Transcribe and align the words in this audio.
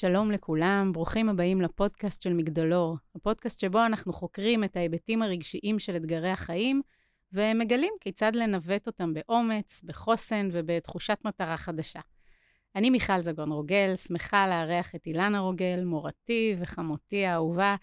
שלום 0.00 0.30
לכולם, 0.30 0.92
ברוכים 0.92 1.28
הבאים 1.28 1.60
לפודקאסט 1.60 2.22
של 2.22 2.32
מגדלור, 2.32 2.96
הפודקאסט 3.14 3.60
שבו 3.60 3.86
אנחנו 3.86 4.12
חוקרים 4.12 4.64
את 4.64 4.76
ההיבטים 4.76 5.22
הרגשיים 5.22 5.78
של 5.78 5.96
אתגרי 5.96 6.30
החיים, 6.30 6.82
ומגלים 7.32 7.92
כיצד 8.00 8.36
לנווט 8.36 8.86
אותם 8.86 9.14
באומץ, 9.14 9.80
בחוסן 9.84 10.48
ובתחושת 10.52 11.18
מטרה 11.24 11.56
חדשה. 11.56 12.00
אני 12.76 12.90
מיכל 12.90 13.20
זגון 13.20 13.52
רוגל, 13.52 13.96
שמחה 13.96 14.46
לארח 14.46 14.94
את 14.94 15.06
אילנה 15.06 15.38
רוגל, 15.38 15.84
מורתי 15.84 16.56
וחמותי 16.60 17.24
האהובה, 17.24 17.76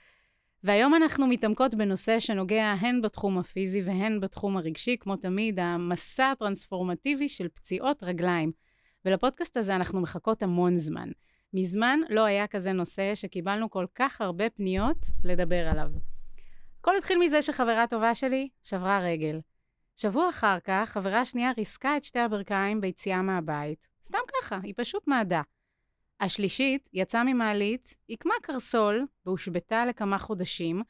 והיום 0.63 0.95
אנחנו 0.95 1.27
מתעמקות 1.27 1.75
בנושא 1.75 2.20
שנוגע 2.20 2.75
הן 2.79 3.02
בתחום 3.02 3.38
הפיזי 3.38 3.82
והן 3.82 4.20
בתחום 4.20 4.57
הרגשי, 4.57 4.97
כמו 5.00 5.16
תמיד, 5.16 5.59
המסע 5.59 6.32
הטרנספורמטיבי 6.32 7.29
של 7.29 7.47
פציעות 7.47 8.04
רגליים. 8.04 8.52
ולפודקאסט 9.05 9.57
הזה 9.57 9.75
אנחנו 9.75 10.02
מחכות 10.02 10.43
המון 10.43 10.77
זמן. 10.77 11.09
מזמן 11.56 12.00
לא 12.10 12.26
היה 12.26 12.48
כזה 12.48 12.74
נושא 12.74 13.16
שקיבלנו 13.16 13.70
כל 13.70 13.86
כך 13.96 14.21
הרבה 14.21 14.50
פניות 14.50 14.98
לדבר 15.24 15.68
עליו. 15.71 15.92
הכל 16.79 16.98
התחיל 16.98 17.20
מזה 17.20 17.42
שחברה 17.42 17.88
טובה 17.88 18.16
שלי 18.16 18.50
שברה 18.64 19.00
רגל. 19.00 19.39
שבוע 19.96 20.29
אחר 20.29 20.60
כך, 20.64 20.89
חברה 20.89 21.26
שנייה 21.26 21.52
ריסקה 21.57 21.98
את 21.98 22.04
שתי 22.04 22.20
הברכיים 22.20 22.82
ביציאה 22.82 23.21
מהבית. 23.21 23.88
סתם 24.06 24.18
ככה, 24.34 24.60
היא 24.64 24.74
פשוט 24.78 25.07
מעדה. 25.07 25.42
השלישית 26.20 26.89
יצאה 26.93 27.24
ממעלית, 27.24 27.96
עיקמה 28.07 28.34
קרסול 28.42 29.06
והושבתה 29.26 29.86
לכמה 29.86 30.18
חודשים, 30.18 30.82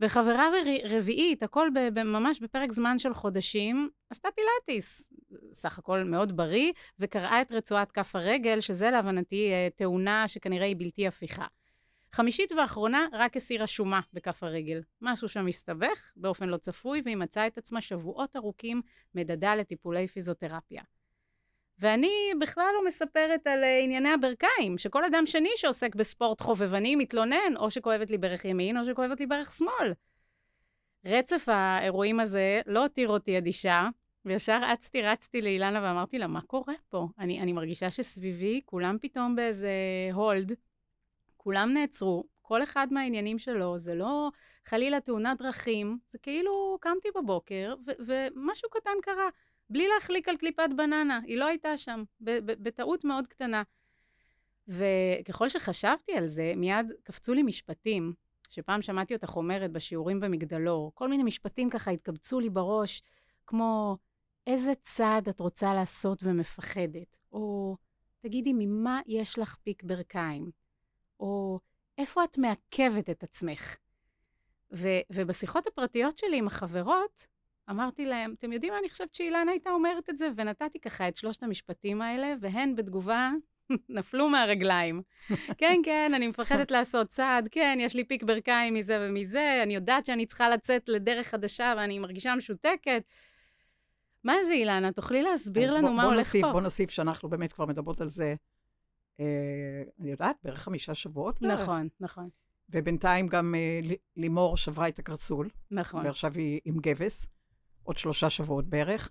וחברה 0.00 0.48
רביעית, 0.84 1.42
הכל 1.42 1.68
ממש 2.04 2.40
בפרק 2.40 2.72
זמן 2.72 2.98
של 2.98 3.14
חודשים, 3.14 3.90
עשתה 4.10 4.28
פילאטיס. 4.34 5.02
סך 5.54 5.78
הכל 5.78 6.04
מאוד 6.04 6.36
בריא, 6.36 6.72
וקרעה 6.98 7.42
את 7.42 7.52
רצועת 7.52 7.92
כף 7.92 8.16
הרגל, 8.16 8.60
שזה 8.60 8.90
להבנתי 8.90 9.50
אה, 9.52 9.68
תאונה 9.76 10.28
שכנראה 10.28 10.66
היא 10.66 10.76
בלתי 10.78 11.06
הפיכה. 11.06 11.46
חמישית 12.12 12.52
ואחרונה, 12.52 13.06
רק 13.12 13.36
הסירה 13.36 13.66
שומה 13.66 14.00
בכף 14.12 14.42
הרגל. 14.42 14.82
משהו 15.00 15.28
שם 15.28 15.46
הסתבך 15.46 16.12
באופן 16.16 16.48
לא 16.48 16.56
צפוי, 16.56 17.02
והיא 17.04 17.16
מצאה 17.16 17.46
את 17.46 17.58
עצמה 17.58 17.80
שבועות 17.80 18.36
ארוכים 18.36 18.82
מדדה 19.14 19.54
לטיפולי 19.54 20.06
פיזיותרפיה. 20.06 20.82
ואני 21.78 22.32
בכלל 22.40 22.70
לא 22.74 22.88
מספרת 22.88 23.46
על 23.46 23.64
אה, 23.64 23.80
ענייני 23.80 24.08
הברכיים, 24.08 24.78
שכל 24.78 25.04
אדם 25.04 25.26
שני 25.26 25.50
שעוסק 25.56 25.94
בספורט 25.94 26.40
חובבני 26.40 26.96
מתלונן, 26.96 27.56
או 27.56 27.70
שכואבת 27.70 28.10
לי 28.10 28.18
ברך 28.18 28.44
ימין, 28.44 28.78
או 28.78 28.84
שכואבת 28.84 29.20
לי 29.20 29.26
ברך 29.26 29.52
שמאל. 29.52 29.92
רצף 31.04 31.48
האירועים 31.48 32.20
הזה 32.20 32.60
לא 32.66 32.82
הותיר 32.82 33.08
אותי 33.08 33.38
אדישה, 33.38 33.88
וישר 34.24 34.60
אצתי 34.72 35.02
רצתי 35.02 35.42
לאילנה 35.42 35.80
ואמרתי 35.82 36.18
לה, 36.18 36.26
מה 36.26 36.40
קורה 36.40 36.74
פה? 36.88 37.08
אני, 37.18 37.40
אני 37.40 37.52
מרגישה 37.52 37.90
שסביבי 37.90 38.60
כולם 38.64 38.96
פתאום 39.00 39.36
באיזה 39.36 39.70
הולד, 40.12 40.52
כולם 41.36 41.70
נעצרו, 41.74 42.24
כל 42.42 42.62
אחד 42.62 42.86
מהעניינים 42.90 43.38
שלו, 43.38 43.78
זה 43.78 43.94
לא 43.94 44.30
חלילה 44.64 45.00
תאונת 45.00 45.38
דרכים, 45.38 45.98
זה 46.08 46.18
כאילו 46.18 46.78
קמתי 46.80 47.08
בבוקר 47.16 47.74
ו- 47.86 47.92
ומשהו 48.06 48.70
קטן 48.70 48.90
קרה. 49.02 49.28
בלי 49.70 49.88
להחליק 49.88 50.28
על 50.28 50.36
קליפת 50.36 50.68
בננה, 50.76 51.20
היא 51.24 51.38
לא 51.38 51.46
הייתה 51.46 51.76
שם, 51.76 52.02
בטעות 52.20 53.04
מאוד 53.04 53.28
קטנה. 53.28 53.62
וככל 54.68 55.48
שחשבתי 55.48 56.12
על 56.12 56.26
זה, 56.26 56.52
מיד 56.56 56.92
קפצו 57.02 57.34
לי 57.34 57.42
משפטים, 57.42 58.12
שפעם 58.50 58.82
שמעתי 58.82 59.14
אותך 59.14 59.36
אומרת 59.36 59.70
בשיעורים 59.70 60.20
במגדלור, 60.20 60.92
כל 60.94 61.08
מיני 61.08 61.22
משפטים 61.22 61.70
ככה 61.70 61.90
התקבצו 61.90 62.40
לי 62.40 62.50
בראש, 62.50 63.02
כמו, 63.46 63.96
איזה 64.46 64.72
צעד 64.74 65.28
את 65.28 65.40
רוצה 65.40 65.74
לעשות 65.74 66.22
ומפחדת? 66.22 67.16
או, 67.32 67.76
תגידי, 68.20 68.52
ממה 68.52 69.00
יש 69.06 69.38
לך 69.38 69.56
פיק 69.62 69.82
ברכיים? 69.82 70.50
או, 71.20 71.60
איפה 71.98 72.24
את 72.24 72.38
מעכבת 72.38 73.10
את 73.10 73.22
עצמך? 73.22 73.76
ו- 74.72 75.00
ובשיחות 75.12 75.66
הפרטיות 75.66 76.18
שלי 76.18 76.38
עם 76.38 76.46
החברות, 76.46 77.26
אמרתי 77.70 78.06
להם, 78.06 78.34
אתם 78.38 78.52
יודעים 78.52 78.72
מה 78.72 78.78
אני 78.78 78.88
חושבת 78.88 79.14
שאילנה 79.14 79.50
הייתה 79.50 79.70
אומרת 79.70 80.10
את 80.10 80.18
זה? 80.18 80.28
ונתתי 80.36 80.80
ככה 80.80 81.08
את 81.08 81.16
שלושת 81.16 81.42
המשפטים 81.42 82.02
האלה, 82.02 82.34
והן 82.40 82.76
בתגובה 82.76 83.30
נפלו 83.88 84.28
מהרגליים. 84.28 85.02
כן, 85.58 85.80
כן, 85.84 86.12
אני 86.14 86.28
מפחדת 86.28 86.70
לעשות 86.70 87.08
צעד, 87.08 87.48
כן, 87.50 87.78
יש 87.80 87.94
לי 87.94 88.04
פיק 88.04 88.22
ברכיים 88.22 88.74
מזה 88.74 88.98
ומזה, 89.00 89.60
אני 89.62 89.74
יודעת 89.74 90.06
שאני 90.06 90.26
צריכה 90.26 90.48
לצאת 90.48 90.88
לדרך 90.88 91.26
חדשה 91.26 91.74
ואני 91.76 91.98
מרגישה 91.98 92.34
משותקת. 92.34 93.02
מה 94.24 94.34
זה, 94.46 94.52
אילנה? 94.52 94.92
תוכלי 94.92 95.22
להסביר 95.22 95.74
לנו 95.74 95.88
בוא, 95.88 95.96
מה 95.96 96.02
בוא 96.02 96.10
הולך 96.10 96.18
נוסיף, 96.26 96.42
פה? 96.44 96.52
בוא 96.52 96.60
נוסיף 96.60 96.90
שאנחנו 96.90 97.28
באמת 97.28 97.52
כבר 97.52 97.66
מדברות 97.66 98.00
על 98.00 98.08
זה, 98.08 98.34
אה, 99.20 99.82
אני 100.00 100.10
יודעת, 100.10 100.36
בערך 100.44 100.58
חמישה 100.62 100.94
שבועות. 100.94 101.42
נכון, 101.42 101.80
בערך. 101.80 101.92
נכון. 102.00 102.28
ובינתיים 102.70 103.28
גם 103.28 103.54
אה, 103.54 103.94
לימור 104.16 104.56
שברה 104.56 104.88
את 104.88 104.98
הקרסול. 104.98 105.48
נכון. 105.70 106.06
ועכשיו 106.06 106.32
היא 106.34 106.60
עם 106.64 106.78
גבס. 106.78 107.26
עוד 107.84 107.98
שלושה 107.98 108.30
שבועות 108.30 108.64
בערך, 108.64 109.10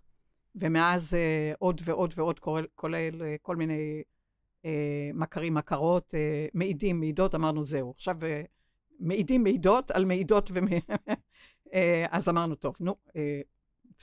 ומאז 0.55 1.13
אה, 1.13 1.53
עוד 1.59 1.81
ועוד 1.83 2.13
ועוד, 2.15 2.39
כולל, 2.39 2.65
כולל 2.75 3.21
אה, 3.21 3.35
כל 3.41 3.55
מיני 3.55 4.03
אה, 4.65 5.11
מכרים, 5.13 5.53
מכרות, 5.53 6.15
אה, 6.15 6.47
מעידים, 6.53 6.99
מעידות, 6.99 7.35
אמרנו 7.35 7.63
זהו. 7.63 7.93
עכשיו 7.95 8.17
אה, 8.23 8.41
מעידים, 8.99 9.43
מעידות 9.43 9.91
על 9.91 10.05
מעידות, 10.05 10.49
ומ... 10.53 10.67
אה, 11.73 12.05
אז 12.11 12.29
אמרנו, 12.29 12.55
טוב, 12.55 12.75
נו, 12.79 12.95
אה, 13.15 13.41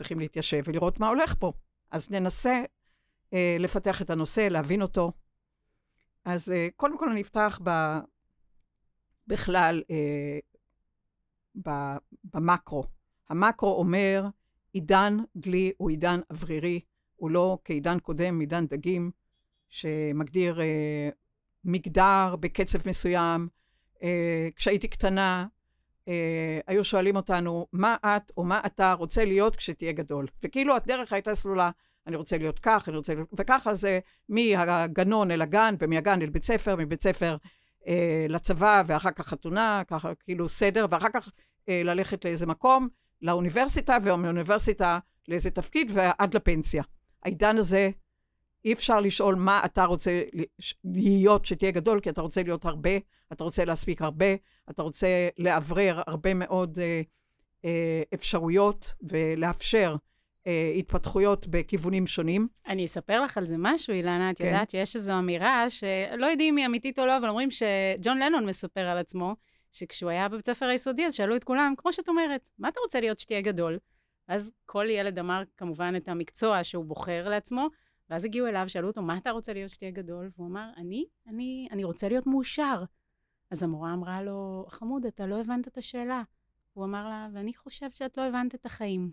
צריכים 0.01 0.21
להתיישב 0.21 0.63
ולראות 0.65 1.01
מה 1.01 1.09
הולך 1.09 1.35
פה. 1.39 1.53
אז 1.91 2.11
ננסה 2.11 2.63
אה, 3.33 3.57
לפתח 3.59 4.03
את 4.03 4.11
הנושא, 4.11 4.41
להבין 4.41 4.83
אותו. 4.83 5.07
אז 6.25 6.53
אה, 6.53 6.69
קודם 6.77 6.99
כל 6.99 7.09
אני 7.09 7.21
אפתח 7.21 7.61
ב... 7.65 7.71
בכלל 9.27 9.83
אה, 9.91 10.39
ב... 11.67 11.71
במקרו. 12.35 12.85
המקרו 13.29 13.79
אומר, 13.79 14.27
עידן 14.73 15.17
דלי 15.37 15.73
הוא 15.77 15.91
עידן 15.91 16.21
אוורירי, 16.31 16.81
הוא 17.17 17.31
לא 17.31 17.59
כעידן 17.65 17.99
קודם, 17.99 18.41
עידן 18.41 18.67
דגים, 18.67 19.11
שמגדיר 19.69 20.61
אה, 20.61 21.09
מגדר 21.65 22.37
בקצב 22.41 22.89
מסוים. 22.89 23.49
אה, 24.03 24.49
כשהייתי 24.57 24.89
קטנה, 24.89 25.47
היו 26.67 26.85
שואלים 26.85 27.17
אותנו, 27.17 27.67
מה 27.73 27.97
את 28.07 28.33
או 28.37 28.45
מה 28.45 28.61
אתה 28.67 28.93
רוצה 28.93 29.25
להיות 29.25 29.57
כשתהיה 29.57 29.93
גדול? 29.93 30.27
וכאילו 30.43 30.77
הדרך 30.77 31.13
הייתה 31.13 31.35
סלולה, 31.35 31.71
אני 32.07 32.17
רוצה 32.17 32.39
להיות 32.39 32.59
כך, 32.59 32.89
אני 32.89 32.97
רוצה 32.97 33.15
להיות... 33.15 33.29
וככה 33.33 33.75
זה 33.75 33.99
מהגנון 34.29 35.31
אל 35.31 35.43
הגן, 35.43 35.75
ומהגן 35.81 36.23
אל 36.23 36.31
בית 36.31 36.45
ספר, 36.45 36.77
מבית 36.77 37.03
ספר 37.03 37.37
אה, 37.87 38.27
לצבא, 38.29 38.83
ואחר 38.87 39.11
כך 39.11 39.27
חתונה, 39.27 39.83
ככה 39.87 40.15
כאילו 40.15 40.49
סדר, 40.49 40.87
ואחר 40.91 41.09
כך 41.13 41.31
אה, 41.69 41.83
ללכת 41.85 42.25
לאיזה 42.25 42.47
מקום. 42.47 42.89
לאוניברסיטה, 43.23 43.97
ומאוניברסיטה 44.03 44.99
לאיזה 45.29 45.51
תפקיד, 45.51 45.91
ועד 45.95 46.35
לפנסיה. 46.35 46.83
העידן 47.23 47.57
הזה, 47.57 47.91
אי 48.65 48.73
אפשר 48.73 49.01
לשאול 49.01 49.35
מה 49.35 49.61
אתה 49.65 49.85
רוצה 49.85 50.23
להיות 50.85 51.47
שתהיה 51.47 51.71
גדול, 51.71 52.01
כי 52.01 52.11
אתה 52.11 52.21
רוצה 52.21 52.43
להיות 52.43 52.65
הרבה, 52.65 52.91
אתה 53.33 53.45
רוצה 53.45 53.65
להספיק 53.65 54.03
הרבה, 54.03 54.27
אתה 54.71 54.83
רוצה 54.83 55.29
לאוורר 55.39 56.03
הרבה 56.07 56.35
מאוד 56.35 56.79
אה, 56.79 57.03
אה, 57.65 58.03
אפשרויות 58.15 58.95
ולאפשר 59.03 59.97
אה, 60.47 60.73
התפתחויות 60.79 61.47
בכיוונים 61.47 62.07
שונים. 62.07 62.49
אני 62.69 62.87
אספר 62.87 63.21
לך 63.21 63.39
על 63.39 63.47
זה 63.47 63.55
משהו, 63.59 63.95
אילנה. 63.95 64.31
את 64.31 64.39
כן. 64.39 64.47
יודעת 64.47 64.71
שיש 64.71 64.97
איזו 64.97 65.19
אמירה 65.19 65.71
שלא 65.71 66.27
יודעים 66.27 66.55
אם 66.55 66.57
היא 66.59 66.67
אמיתית 66.67 66.99
או 66.99 67.07
לא, 67.07 67.17
אבל 67.17 67.29
אומרים 67.29 67.49
שג'ון 67.51 68.19
לנון 68.19 68.47
מספר 68.47 68.81
על 68.81 68.99
עצמו, 68.99 69.37
שכשהוא 69.73 70.11
היה 70.11 70.29
בבית 70.29 70.47
ספר 70.47 70.67
היסודי, 70.67 71.07
אז 71.07 71.15
שאלו 71.15 71.37
את 71.37 71.45
כולם, 71.45 71.75
כמו 71.77 71.93
שאת 71.93 72.09
אומרת, 72.09 72.49
מה 72.59 72.69
אתה 72.69 72.81
רוצה 72.81 73.01
להיות 73.01 73.19
שתהיה 73.19 73.41
גדול? 73.41 73.79
אז 74.29 74.53
כל 74.67 74.87
ילד 74.91 75.19
אמר 75.19 75.43
כמובן 75.57 75.95
את 75.97 76.09
המקצוע 76.09 76.65
שהוא 76.65 76.85
בוחר 76.85 77.29
לעצמו, 77.29 77.69
ואז 78.11 78.25
הגיעו 78.25 78.47
אליו, 78.47 78.65
שאלו 78.69 78.89
אותו, 78.89 79.03
מה 79.03 79.17
אתה 79.17 79.31
רוצה 79.31 79.53
להיות 79.53 79.71
שתהיה 79.71 79.91
גדול? 79.91 80.31
והוא 80.37 80.49
אמר, 80.49 80.71
אני, 80.77 81.05
אני, 81.27 81.69
אני 81.71 81.85
רוצה 81.85 82.09
להיות 82.09 82.27
מאושר. 82.27 82.85
אז 83.51 83.63
המורה 83.63 83.95
אמרה 83.95 84.23
לו, 84.23 84.67
חמוד, 84.69 85.07
אתה 85.07 85.27
לא 85.27 85.41
הבנת 85.41 85.69
את 85.69 85.79
השאלה. 85.79 86.23
הוא 86.73 86.85
אמר 86.85 87.09
לה, 87.09 87.29
ואני 87.33 87.55
חושב 87.55 87.91
שאת 87.91 88.17
לא 88.17 88.23
הבנת 88.23 88.55
את 88.55 88.67
החיים. 88.67 89.11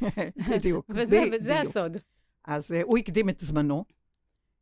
בדיוק. 0.50 0.90
וזה, 0.94 1.24
ב- 1.30 1.34
וזה 1.34 1.54
בדיוק. 1.54 1.68
הסוד. 1.68 1.96
אז 2.44 2.72
uh, 2.72 2.74
הוא 2.82 2.98
הקדים 2.98 3.28
את 3.28 3.40
זמנו, 3.40 3.84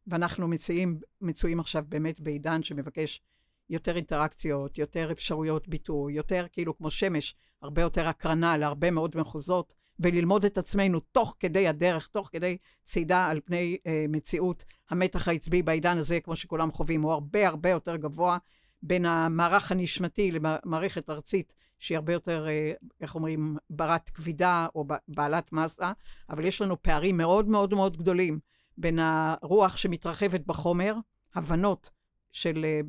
ואנחנו 0.06 0.48
מצויים, 0.48 1.00
מצויים 1.20 1.60
עכשיו 1.60 1.84
באמת 1.88 2.20
בעידן 2.20 2.62
שמבקש 2.62 3.22
יותר 3.70 3.96
אינטראקציות, 3.96 4.78
יותר 4.78 5.12
אפשרויות 5.12 5.68
ביטוי, 5.68 6.12
יותר 6.12 6.46
כאילו 6.52 6.76
כמו 6.76 6.90
שמש, 6.90 7.34
הרבה 7.62 7.82
יותר 7.82 8.08
הקרנה 8.08 8.56
להרבה 8.56 8.90
מאוד 8.90 9.16
מחוזות, 9.16 9.74
וללמוד 10.00 10.44
את 10.44 10.58
עצמנו 10.58 11.00
תוך 11.00 11.36
כדי 11.40 11.68
הדרך, 11.68 12.06
תוך 12.06 12.28
כדי 12.32 12.56
צעידה 12.84 13.26
על 13.26 13.40
פני 13.44 13.76
אה, 13.86 14.04
מציאות. 14.08 14.64
המתח 14.90 15.28
העצבי 15.28 15.62
בעידן 15.62 15.98
הזה, 15.98 16.20
כמו 16.20 16.36
שכולם 16.36 16.72
חווים, 16.72 17.02
הוא 17.02 17.12
הרבה 17.12 17.48
הרבה 17.48 17.70
יותר 17.70 17.96
גבוה 17.96 18.38
בין 18.82 19.04
המערך 19.06 19.72
הנשמתי 19.72 20.30
למערכת 20.30 21.10
ארצית, 21.10 21.52
שהיא 21.78 21.96
הרבה 21.96 22.12
יותר, 22.12 22.46
אה, 22.48 22.72
איך 23.00 23.14
אומרים, 23.14 23.56
ברת 23.70 24.10
כבידה 24.10 24.66
או 24.74 24.84
בעלת 25.08 25.52
מסה, 25.52 25.92
אבל 26.30 26.44
יש 26.44 26.60
לנו 26.60 26.82
פערים 26.82 27.16
מאוד 27.16 27.48
מאוד 27.48 27.74
מאוד 27.74 27.96
גדולים 27.96 28.38
בין 28.78 28.98
הרוח 28.98 29.76
שמתרחבת 29.76 30.40
בחומר, 30.46 30.94
הבנות 31.34 31.90
של 32.32 32.64
אה, 32.64 32.80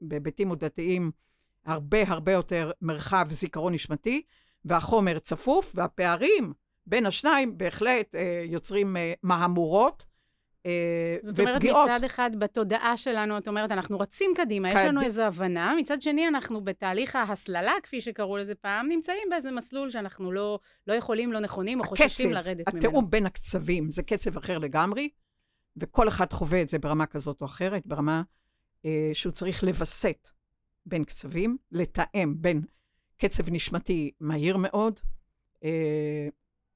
בהיבטים 0.00 0.48
עודתיים 0.48 1.10
הרבה 1.64 1.98
הרבה 2.08 2.32
יותר 2.32 2.70
מרחב 2.82 3.26
זיכרון 3.30 3.74
נשמתי, 3.74 4.22
והחומר 4.64 5.18
צפוף, 5.18 5.72
והפערים 5.74 6.52
בין 6.86 7.06
השניים 7.06 7.58
בהחלט 7.58 8.14
אה, 8.14 8.44
יוצרים 8.46 8.96
אה, 8.96 9.12
מהמורות. 9.22 10.06
אה, 10.66 11.16
זאת 11.22 11.40
אומרת, 11.40 11.64
מצד 11.64 12.04
אחד, 12.04 12.30
בתודעה 12.38 12.96
שלנו, 12.96 13.38
את 13.38 13.48
אומרת, 13.48 13.72
אנחנו 13.72 13.98
רצים 13.98 14.32
קדימה, 14.36 14.70
יש 14.70 14.76
לנו 14.76 15.02
איזו 15.02 15.22
הבנה, 15.22 15.74
מצד 15.78 16.02
שני, 16.02 16.28
אנחנו 16.28 16.64
בתהליך 16.64 17.16
ההסללה, 17.16 17.72
כפי 17.82 18.00
שקראו 18.00 18.36
לזה 18.36 18.54
פעם, 18.54 18.88
נמצאים 18.88 19.28
באיזה 19.30 19.50
מסלול 19.50 19.90
שאנחנו 19.90 20.32
לא, 20.32 20.58
לא 20.86 20.94
יכולים, 20.94 21.32
לא 21.32 21.40
נכונים, 21.40 21.80
או 21.80 21.84
חוששים 21.84 22.32
לרדת 22.32 22.68
ממנו. 22.68 22.78
התיאום 22.78 23.10
בין 23.10 23.26
הקצבים 23.26 23.90
זה 23.90 24.02
קצב 24.02 24.36
אחר 24.36 24.58
לגמרי, 24.58 25.08
וכל 25.76 26.08
אחד 26.08 26.32
חווה 26.32 26.62
את 26.62 26.68
זה 26.68 26.78
ברמה 26.78 27.06
כזאת 27.06 27.40
או 27.40 27.46
אחרת, 27.46 27.86
ברמה 27.86 28.22
אה, 28.84 29.10
שהוא 29.12 29.32
צריך 29.32 29.64
לווסת 29.64 30.28
בין 30.86 31.04
קצבים, 31.04 31.56
לתאם 31.72 32.34
בין 32.36 32.62
קצב 33.16 33.50
נשמתי 33.50 34.10
מהיר 34.20 34.56
מאוד, 34.56 35.00
אה, 35.64 36.28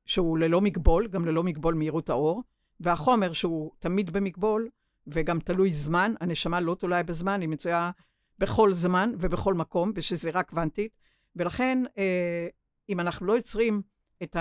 שהוא 0.07 0.39
ללא 0.39 0.61
מגבול, 0.61 1.09
גם 1.09 1.27
ללא 1.27 1.43
מגבול 1.43 1.75
מהירות 1.75 2.11
האור, 2.11 2.43
והחומר 2.81 3.33
שהוא 3.33 3.71
תמיד 3.79 4.11
במגבול, 4.11 4.69
וגם 5.07 5.41
תלוי 5.41 5.73
זמן, 5.73 6.15
הנשמה 6.21 6.61
לא 6.61 6.77
תלויה 6.79 7.03
בזמן, 7.03 7.41
היא 7.41 7.49
מצויה 7.49 7.91
בכל 8.39 8.75
זמן 8.75 9.13
ובכל 9.19 9.55
מקום, 9.55 9.93
ושזה 9.95 10.31
רק 10.31 10.49
קוונטית. 10.51 10.93
ולכן, 11.37 11.79
אה, 11.99 12.49
אם 12.89 13.01
אנחנו 13.01 13.27
לא 13.27 13.33
יוצרים 13.33 13.83
את 14.23 14.37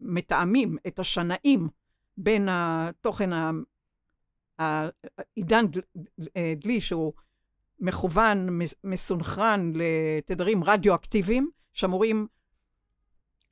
המתאמים, 0.00 0.76
את 0.86 0.98
השנאים 0.98 1.68
בין 2.16 2.48
התוכן 2.50 3.30
העידן 4.58 5.64
אה, 6.36 6.54
דלי, 6.56 6.80
שהוא 6.80 7.12
מכוון, 7.80 8.58
מסונכרן 8.84 9.72
לתדרים 9.74 10.64
רדיואקטיביים, 10.64 11.50
שאמורים 11.72 12.26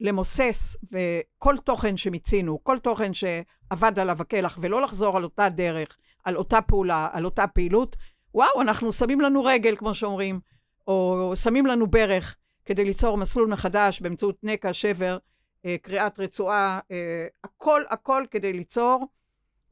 למוסס 0.01 0.77
וכל 0.93 1.59
תוכן 1.59 1.97
שמיצינו, 1.97 2.65
כל 2.65 2.79
תוכן 2.79 3.15
שאבד 3.15 3.99
עליו 3.99 4.17
הקלח, 4.21 4.59
ולא 4.61 4.83
לחזור 4.83 5.17
על 5.17 5.25
אותה 5.25 5.49
דרך, 5.49 5.97
על 6.25 6.37
אותה 6.37 6.61
פעולה, 6.61 7.09
על 7.13 7.25
אותה 7.25 7.47
פעילות, 7.47 7.97
וואו, 8.35 8.61
אנחנו 8.63 8.93
שמים 8.93 9.21
לנו 9.21 9.45
רגל, 9.45 9.77
כמו 9.77 9.95
שאומרים, 9.95 10.41
או 10.87 11.33
שמים 11.35 11.67
לנו 11.67 11.87
ברך 11.87 12.37
כדי 12.65 12.85
ליצור 12.85 13.17
מסלול 13.17 13.49
מחדש 13.49 14.01
באמצעות 14.01 14.37
נקע, 14.43 14.73
שבר, 14.73 15.19
אה, 15.65 15.77
קריאת 15.83 16.21
רצועה, 16.21 16.81
אה, 16.91 17.27
הכל 17.45 17.83
הכל 17.91 18.25
כדי 18.31 18.53
ליצור 18.53 19.07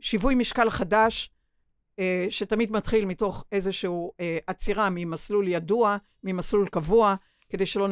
שיווי 0.00 0.34
משקל 0.34 0.70
חדש, 0.70 1.30
שתמיד 2.28 2.72
מתחיל 2.72 3.06
מתוך 3.06 3.44
איזושהי 3.52 3.90
עצירה 4.46 4.88
ממסלול 4.90 5.48
ידוע, 5.48 5.96
ממסלול 6.22 6.68
קבוע, 6.68 7.14
כדי 7.48 7.66
שלא 7.66 7.88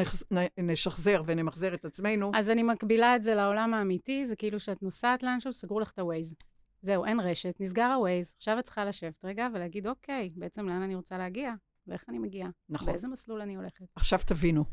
נשחזר 0.59 1.23
ונמחזר 1.27 1.75
את 1.75 1.85
עצמנו. 1.85 2.31
אז 2.35 2.51
אני 2.51 2.63
מקבילה 2.63 3.17
את 3.17 3.23
זה 3.23 3.35
לעולם 3.35 3.75
האמיתי, 3.75 4.27
זה 4.27 4.37
כאילו 4.37 4.61
שאת 4.61 4.83
נוסעת 4.83 5.23
לאנשהו, 5.23 5.53
סגרו 5.53 5.81
לך 5.81 5.91
את 5.91 5.99
ה-Waze. 5.99 6.35
זהו, 6.81 7.05
אין 7.05 7.21
רשת, 7.21 7.55
נסגר 7.61 7.83
ה-Waze, 7.85 8.33
עכשיו 8.37 8.59
את 8.59 8.65
צריכה 8.65 8.85
לשבת 8.85 9.25
רגע 9.25 9.49
ולהגיד, 9.55 9.87
אוקיי, 9.87 10.31
בעצם 10.37 10.69
לאן 10.69 10.83
אני 10.83 10.95
רוצה 10.95 11.19
להגיע, 11.19 11.53
ואיך 11.87 12.05
אני 12.09 12.19
מגיעה. 12.19 12.51
נכון. 12.69 12.87
באיזה 12.87 13.09
מסלול 13.09 13.41
אני 13.41 13.57
הולכת. 13.57 13.85
עכשיו 13.95 14.19
תבינו, 14.27 14.65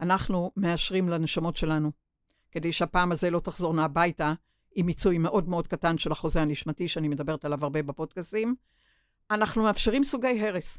אנחנו 0.00 0.52
מאשרים 0.56 1.08
לנשמות 1.08 1.56
שלנו, 1.56 1.90
כדי 2.50 2.72
שהפעם 2.72 3.12
הזה 3.12 3.30
לא 3.30 3.40
תחזורנה 3.40 3.84
הביתה 3.84 4.34
עם 4.74 4.86
מיצוי 4.86 5.18
מאוד 5.18 5.48
מאוד 5.48 5.66
קטן 5.66 5.98
של 5.98 6.12
החוזה 6.12 6.42
הנשמתי, 6.42 6.88
שאני 6.88 7.08
מדברת 7.08 7.44
עליו 7.44 7.64
הרבה 7.64 7.82
בפודקאסים, 7.82 8.54
אנחנו 9.30 9.62
מאפשרים 9.62 10.04
סוגי 10.04 10.46
הרס. 10.46 10.78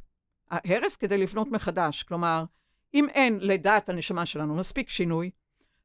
הרס 0.51 0.95
כדי 0.95 1.17
לבנות 1.17 1.47
מחדש, 1.47 2.03
כלומר, 2.03 2.43
אם 2.93 3.09
אין 3.09 3.39
לדעת 3.41 3.89
הנשמה 3.89 4.25
שלנו 4.25 4.55
מספיק 4.55 4.89
שינוי, 4.89 5.31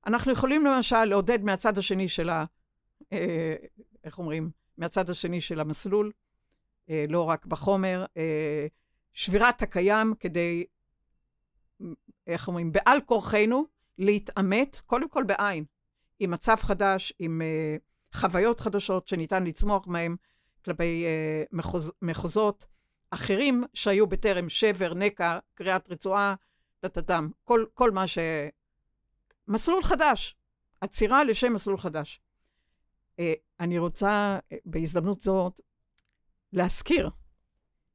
אנחנו 0.06 0.32
יכולים 0.32 0.66
למשל 0.66 1.04
לעודד 1.04 1.44
מהצד 1.44 1.78
השני 1.78 2.08
של 2.08 2.30
ה... 2.30 2.44
אה, 3.12 3.54
איך 4.04 4.18
אומרים? 4.18 4.50
מהצד 4.78 5.10
השני 5.10 5.40
של 5.40 5.60
המסלול, 5.60 6.12
אה, 6.90 7.04
לא 7.08 7.22
רק 7.22 7.46
בחומר, 7.46 8.04
אה, 8.16 8.66
שבירת 9.14 9.62
הקיים 9.62 10.14
כדי, 10.20 10.64
איך 12.26 12.48
אומרים? 12.48 12.72
בעל 12.72 13.00
כורחנו 13.06 13.64
להתעמת, 13.98 14.80
קודם 14.86 15.08
כל 15.08 15.24
בעין, 15.24 15.64
עם 16.18 16.30
מצב 16.30 16.56
חדש, 16.56 17.12
עם 17.18 17.42
חוויות 18.14 18.60
חדשות 18.60 19.08
שניתן 19.08 19.44
לצמוח 19.44 19.86
מהן 19.86 20.16
כלפי 20.64 21.04
אה, 21.04 21.42
מחוז, 21.52 21.92
מחוזות 22.02 22.66
אחרים 23.10 23.64
שהיו 23.74 24.06
בטרם 24.06 24.48
שבר, 24.48 24.94
נקע, 24.94 25.38
קריאת 25.54 25.90
רצועה, 25.90 26.34
טטטם, 26.80 27.28
כל, 27.44 27.64
כל 27.74 27.90
מה 27.90 28.06
ש... 28.06 28.18
מסלול 29.48 29.82
חדש, 29.82 30.36
עצירה 30.80 31.24
לשם 31.24 31.52
מסלול 31.52 31.78
חדש. 31.78 32.20
אה, 33.18 33.32
אני 33.60 33.78
רוצה 33.78 34.38
אה, 34.52 34.56
בהזדמנות 34.64 35.20
זאת 35.20 35.60
להזכיר 36.52 37.10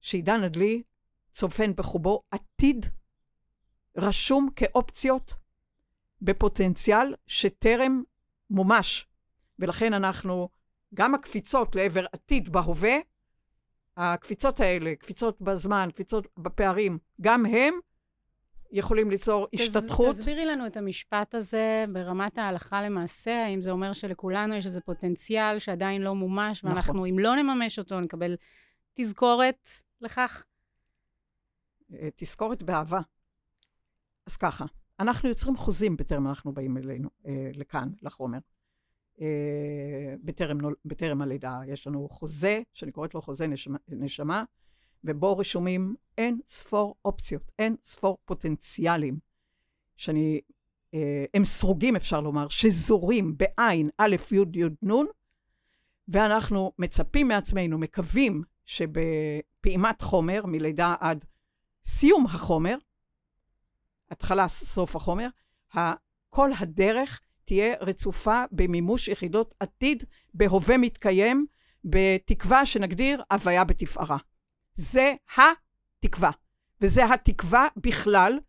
שעידן 0.02 0.44
הדלי 0.44 0.84
צופן 1.32 1.76
בחובו 1.76 2.24
עתיד 2.32 2.86
רשום 3.98 4.50
כאופציות 4.56 5.34
בפוטנציאל 6.22 7.16
שטרם 7.28 8.04
מומש. 8.50 9.08
ולכן 9.60 9.94
אנחנו, 9.94 10.50
גם 10.94 11.16
הקפיצות 11.16 11.76
לעבר 11.76 12.06
עתיד 12.14 12.52
בהווה, 12.52 12.96
הקפיצות 13.98 14.60
האלה, 14.60 14.96
קפיצות 14.96 15.42
בזמן, 15.42 15.90
קפיצות 15.94 16.28
בפערים, 16.38 16.98
גם 17.22 17.46
הם 17.46 17.74
יכולים 18.72 19.10
ליצור 19.10 19.48
תס, 19.56 19.62
השתתחות. 19.62 20.16
תסבירי 20.16 20.46
לנו 20.46 20.68
את 20.68 20.78
המשפט 20.78 21.36
הזה 21.36 21.86
ברמת 21.94 22.38
ההלכה 22.38 22.82
למעשה, 22.82 23.46
האם 23.46 23.62
זה 23.62 23.72
אומר 23.72 23.94
שלכולנו 23.94 24.56
יש 24.56 24.66
איזה 24.66 24.82
פוטנציאל 24.82 25.60
שעדיין 25.60 26.02
לא 26.02 26.16
מומש, 26.16 26.64
ואנחנו, 26.64 26.94
נכון. 26.94 27.08
אם 27.08 27.20
לא 27.20 27.36
נממש 27.36 27.80
אותו, 27.80 28.00
נקבל 28.00 28.36
תזכורת 28.94 29.70
לכך? 30.02 30.46
אה, 31.94 32.10
תזכורת 32.16 32.64
באהבה. 32.64 33.02
אז 34.26 34.38
ככה, 34.38 34.66
אנחנו 35.00 35.30
יוצרים 35.30 35.58
חוזים 35.58 35.98
בטרם 35.98 36.28
אנחנו 36.28 36.54
באים 36.54 36.78
אלינו, 36.78 37.10
אה, 37.26 37.50
לכאן, 37.54 37.90
לחומר. 38.02 38.40
אה, 39.22 40.16
בטרם, 40.24 40.58
בטרם 40.86 41.22
הלידה. 41.22 41.60
יש 41.68 41.88
לנו 41.88 42.10
חוזה, 42.10 42.62
שאני 42.74 42.92
קוראת 42.92 43.16
לו 43.16 43.22
חוזה 43.22 43.48
נשמה, 43.48 43.78
נשמה 43.88 44.44
ובו 45.04 45.38
רשומים 45.38 45.96
אין 46.18 46.40
ספור 46.50 46.96
אופציות, 47.06 47.52
אין 47.60 47.76
ספור 47.86 48.18
פוטנציאלים, 48.26 49.20
שאני, 49.98 50.42
אה, 50.94 51.26
הם 51.34 51.46
סרוגים 51.46 51.96
אפשר 51.96 52.22
לומר, 52.22 52.48
שזורים 52.48 53.38
בעין 53.38 53.90
א', 53.98 54.16
י', 54.32 54.60
י', 54.60 54.88
נ', 54.90 55.06
ואנחנו 56.08 56.72
מצפים 56.80 57.28
מעצמנו, 57.28 57.78
מקווים 57.78 58.44
שבפעימת 58.66 60.02
חומר, 60.02 60.46
מלידה 60.46 60.96
עד 61.00 61.26
סיום 61.86 62.26
החומר, 62.26 62.78
התחלה, 64.12 64.48
סוף 64.48 64.96
החומר, 64.96 65.28
כל 66.30 66.50
הדרך 66.60 67.22
תהיה 67.46 67.74
רצופה 67.82 68.44
במימוש 68.52 69.08
יחידות 69.08 69.56
עתיד 69.60 70.04
בהווה 70.34 70.78
מתקיים, 70.78 71.46
בתקווה 71.84 72.66
שנגדיר 72.66 73.24
הוויה 73.32 73.64
בתפארה. 73.64 74.18
זה 74.76 75.14
התקווה. 75.38 76.32
וזה 76.82 77.06
התקווה 77.06 77.68
בכלל, 77.78 78.40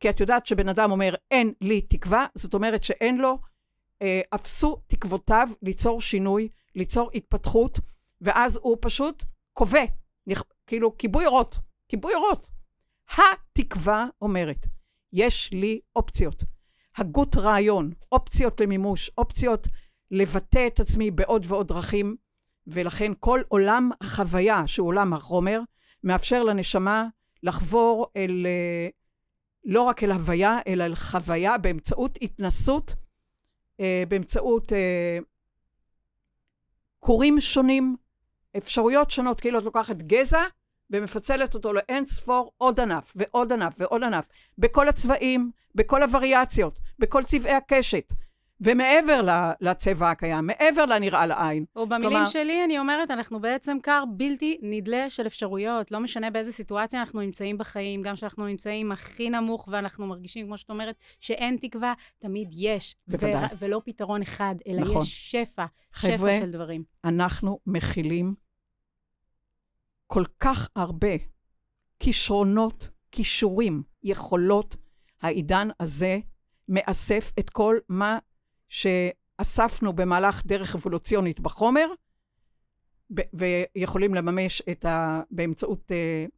כי 0.00 0.10
את 0.10 0.20
יודעת 0.20 0.46
שבן 0.46 0.68
אדם 0.68 0.90
אומר, 0.90 1.14
אין 1.30 1.52
לי 1.60 1.80
תקווה, 1.80 2.26
זאת 2.34 2.54
אומרת 2.54 2.84
שאין 2.84 3.18
לו, 3.18 3.38
אה, 4.02 4.20
אפסו 4.34 4.76
תקוותיו 4.86 5.48
ליצור 5.62 6.00
שינוי, 6.00 6.48
ליצור 6.74 7.10
התפתחות, 7.14 7.78
ואז 8.20 8.58
הוא 8.62 8.76
פשוט 8.80 9.24
כובע, 9.52 9.84
כאילו 10.66 10.98
כיבוי 10.98 11.26
אורות, 11.26 11.58
כיבוי 11.88 12.14
אורות. 12.14 12.48
התקווה 13.18 14.06
אומרת, 14.20 14.66
יש 15.12 15.50
לי 15.52 15.80
אופציות. 15.96 16.53
הגות 16.96 17.36
רעיון, 17.36 17.92
אופציות 18.12 18.60
למימוש, 18.60 19.10
אופציות 19.18 19.68
לבטא 20.10 20.66
את 20.66 20.80
עצמי 20.80 21.10
בעוד 21.10 21.46
ועוד 21.48 21.68
דרכים, 21.68 22.16
ולכן 22.66 23.12
כל 23.20 23.40
עולם 23.48 23.90
החוויה, 24.00 24.66
שהוא 24.66 24.88
עולם 24.88 25.12
החומר, 25.12 25.60
מאפשר 26.04 26.42
לנשמה 26.42 27.06
לחבור 27.42 28.06
אל, 28.16 28.46
אה, 28.46 28.88
לא 29.64 29.82
רק 29.82 30.04
אל 30.04 30.12
הוויה, 30.12 30.58
אלא 30.66 30.84
אל 30.84 30.94
חוויה 30.94 31.58
באמצעות 31.58 32.18
התנסות, 32.22 32.94
אה, 33.80 34.02
באמצעות 34.08 34.72
כורים 36.98 37.36
אה, 37.36 37.40
שונים, 37.40 37.96
אפשרויות 38.56 39.10
שונות, 39.10 39.40
כאילו 39.40 39.58
את 39.58 39.64
לוקחת 39.64 39.96
גזע 39.96 40.42
ומפצלת 40.90 41.54
אותו 41.54 41.72
לאין 41.72 42.06
ספור 42.06 42.52
עוד 42.56 42.80
ענף 42.80 43.12
ועוד 43.16 43.52
ענף 43.52 43.74
ועוד 43.78 44.02
ענף, 44.02 44.26
בכל 44.58 44.88
הצבעים, 44.88 45.50
בכל 45.74 46.02
הווריאציות, 46.02 46.80
בכל 46.98 47.22
צבעי 47.22 47.52
הקשת, 47.52 48.12
ומעבר 48.60 49.20
לצבע 49.60 50.10
הקיים, 50.10 50.46
מעבר 50.46 50.84
לנראה 50.84 51.26
לעין. 51.26 51.64
או 51.76 51.86
במילים 51.86 52.10
כלומר... 52.10 52.26
שלי, 52.26 52.64
אני 52.64 52.78
אומרת, 52.78 53.10
אנחנו 53.10 53.40
בעצם 53.40 53.78
כר 53.82 54.04
בלתי 54.16 54.58
נדלה 54.62 55.10
של 55.10 55.26
אפשרויות. 55.26 55.90
לא 55.90 56.00
משנה 56.00 56.30
באיזה 56.30 56.52
סיטואציה 56.52 57.00
אנחנו 57.00 57.20
נמצאים 57.20 57.58
בחיים, 57.58 58.02
גם 58.02 58.14
כשאנחנו 58.14 58.46
נמצאים 58.46 58.92
הכי 58.92 59.30
נמוך 59.30 59.68
ואנחנו 59.72 60.06
מרגישים, 60.06 60.46
כמו 60.46 60.58
שאת 60.58 60.70
אומרת, 60.70 60.96
שאין 61.20 61.56
תקווה, 61.56 61.94
תמיד 62.18 62.48
יש. 62.52 62.96
בוודאי. 63.08 63.34
ו- 63.34 63.58
ולא 63.58 63.80
פתרון 63.84 64.22
אחד, 64.22 64.54
אלא 64.68 64.80
נכון. 64.80 65.02
יש 65.02 65.30
שפע, 65.30 65.64
חבר'ה, 65.92 66.32
שפע 66.32 66.38
של 66.38 66.50
דברים. 66.50 66.84
אנחנו 67.04 67.58
מכילים 67.66 68.34
כל 70.06 70.24
כך 70.40 70.68
הרבה 70.76 71.16
כישרונות, 72.00 72.90
כישורים, 73.12 73.82
יכולות. 74.02 74.76
העידן 75.22 75.68
הזה 75.80 76.18
מאסף 76.68 77.32
את 77.38 77.50
כל 77.50 77.78
מה 77.88 78.18
שאספנו 78.68 79.92
במהלך 79.92 80.46
דרך 80.46 80.74
אבולוציונית 80.74 81.40
בחומר, 81.40 81.86
ויכולים 83.10 84.14
לממש 84.14 84.62
את 84.70 84.84
ה... 84.84 85.20
באמצעות 85.30 85.90
uh, 85.90 86.30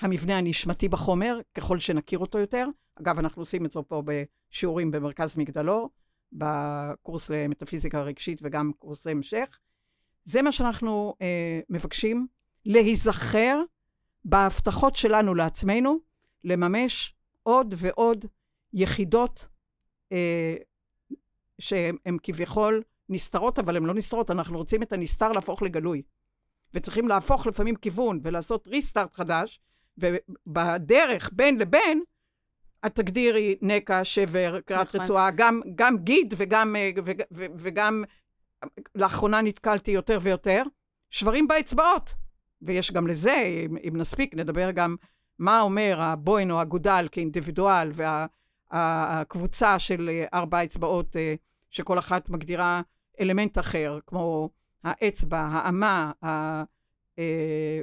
המבנה 0.00 0.38
הנשמתי 0.38 0.88
בחומר, 0.88 1.40
ככל 1.54 1.78
שנכיר 1.78 2.18
אותו 2.18 2.38
יותר. 2.38 2.66
אגב, 3.00 3.18
אנחנו 3.18 3.42
עושים 3.42 3.66
את 3.66 3.70
זה 3.70 3.80
פה 3.82 4.02
בשיעורים 4.04 4.90
במרכז 4.90 5.36
מגדלור, 5.36 5.90
בקורס 6.32 7.30
למטאפיזיקה 7.30 8.02
רגשית 8.02 8.40
וגם 8.42 8.72
קורסי 8.78 9.10
המשך. 9.10 9.58
זה 10.24 10.42
מה 10.42 10.52
שאנחנו 10.52 11.14
uh, 11.14 11.22
מבקשים, 11.70 12.26
להיזכר 12.66 13.62
בהבטחות 14.24 14.96
שלנו 14.96 15.34
לעצמנו, 15.34 15.98
לממש 16.44 17.14
עוד 17.42 17.74
ועוד 17.76 18.24
יחידות 18.72 19.48
שהן 21.58 22.16
כביכול 22.22 22.82
נסתרות, 23.08 23.58
אבל 23.58 23.76
הן 23.76 23.84
לא 23.84 23.94
נסתרות, 23.94 24.30
אנחנו 24.30 24.58
רוצים 24.58 24.82
את 24.82 24.92
הנסתר 24.92 25.32
להפוך 25.32 25.62
לגלוי. 25.62 26.02
וצריכים 26.74 27.08
להפוך 27.08 27.46
לפעמים 27.46 27.76
כיוון 27.76 28.20
ולעשות 28.22 28.68
ריסטארט 28.68 29.14
חדש, 29.14 29.60
ובדרך 29.98 31.30
בין 31.32 31.58
לבין, 31.58 32.02
את 32.86 32.94
תגדירי 32.94 33.56
נקע, 33.62 34.04
שבר, 34.04 34.60
קריאת 34.60 34.88
נכון. 34.88 35.00
רצועה, 35.00 35.30
גם, 35.30 35.60
גם 35.74 35.98
גיד 35.98 36.34
וגם, 36.36 36.76
וגם, 37.04 37.26
וגם 37.30 38.04
לאחרונה 38.94 39.42
נתקלתי 39.42 39.90
יותר 39.90 40.18
ויותר, 40.22 40.62
שברים 41.10 41.48
באצבעות. 41.48 42.14
ויש 42.62 42.92
גם 42.92 43.06
לזה, 43.06 43.34
אם, 43.34 43.76
אם 43.88 43.96
נספיק, 43.96 44.34
נדבר 44.34 44.70
גם 44.70 44.96
מה 45.38 45.60
אומר 45.60 45.96
הבוין 46.00 46.50
או 46.50 46.60
הגודל 46.60 47.08
כאינדיבידואל, 47.12 47.90
והקבוצה 48.72 49.78
של 49.78 50.24
ארבע 50.34 50.64
אצבעות 50.64 51.16
אה, 51.16 51.34
שכל 51.70 51.98
אחת 51.98 52.28
מגדירה 52.28 52.82
אלמנט 53.20 53.58
אחר, 53.58 53.98
כמו 54.06 54.50
האצבע, 54.84 55.40
האמה, 55.40 56.12
אה, 57.18 57.80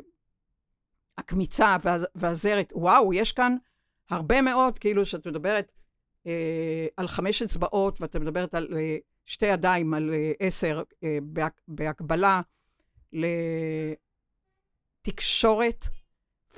הקמיצה 1.18 1.78
והזרת. 2.16 2.74
וואו, 2.76 3.14
יש 3.14 3.32
כאן 3.32 3.56
הרבה 4.10 4.42
מאוד, 4.42 4.80
כאילו, 4.80 5.06
שאת 5.06 5.28
מדברת 5.28 5.72
אה, 6.28 6.88
על 6.98 7.08
חמש 7.08 7.42
אצבעות, 7.42 8.02
ואת 8.02 8.16
מדברת 8.16 8.56
על 8.56 8.68
אה, 8.78 8.98
שתי 9.26 9.46
ידיים, 9.46 9.94
על 9.94 10.14
עשר, 10.40 10.84
בהקבלה 11.68 12.42
לתקשורת 15.04 15.86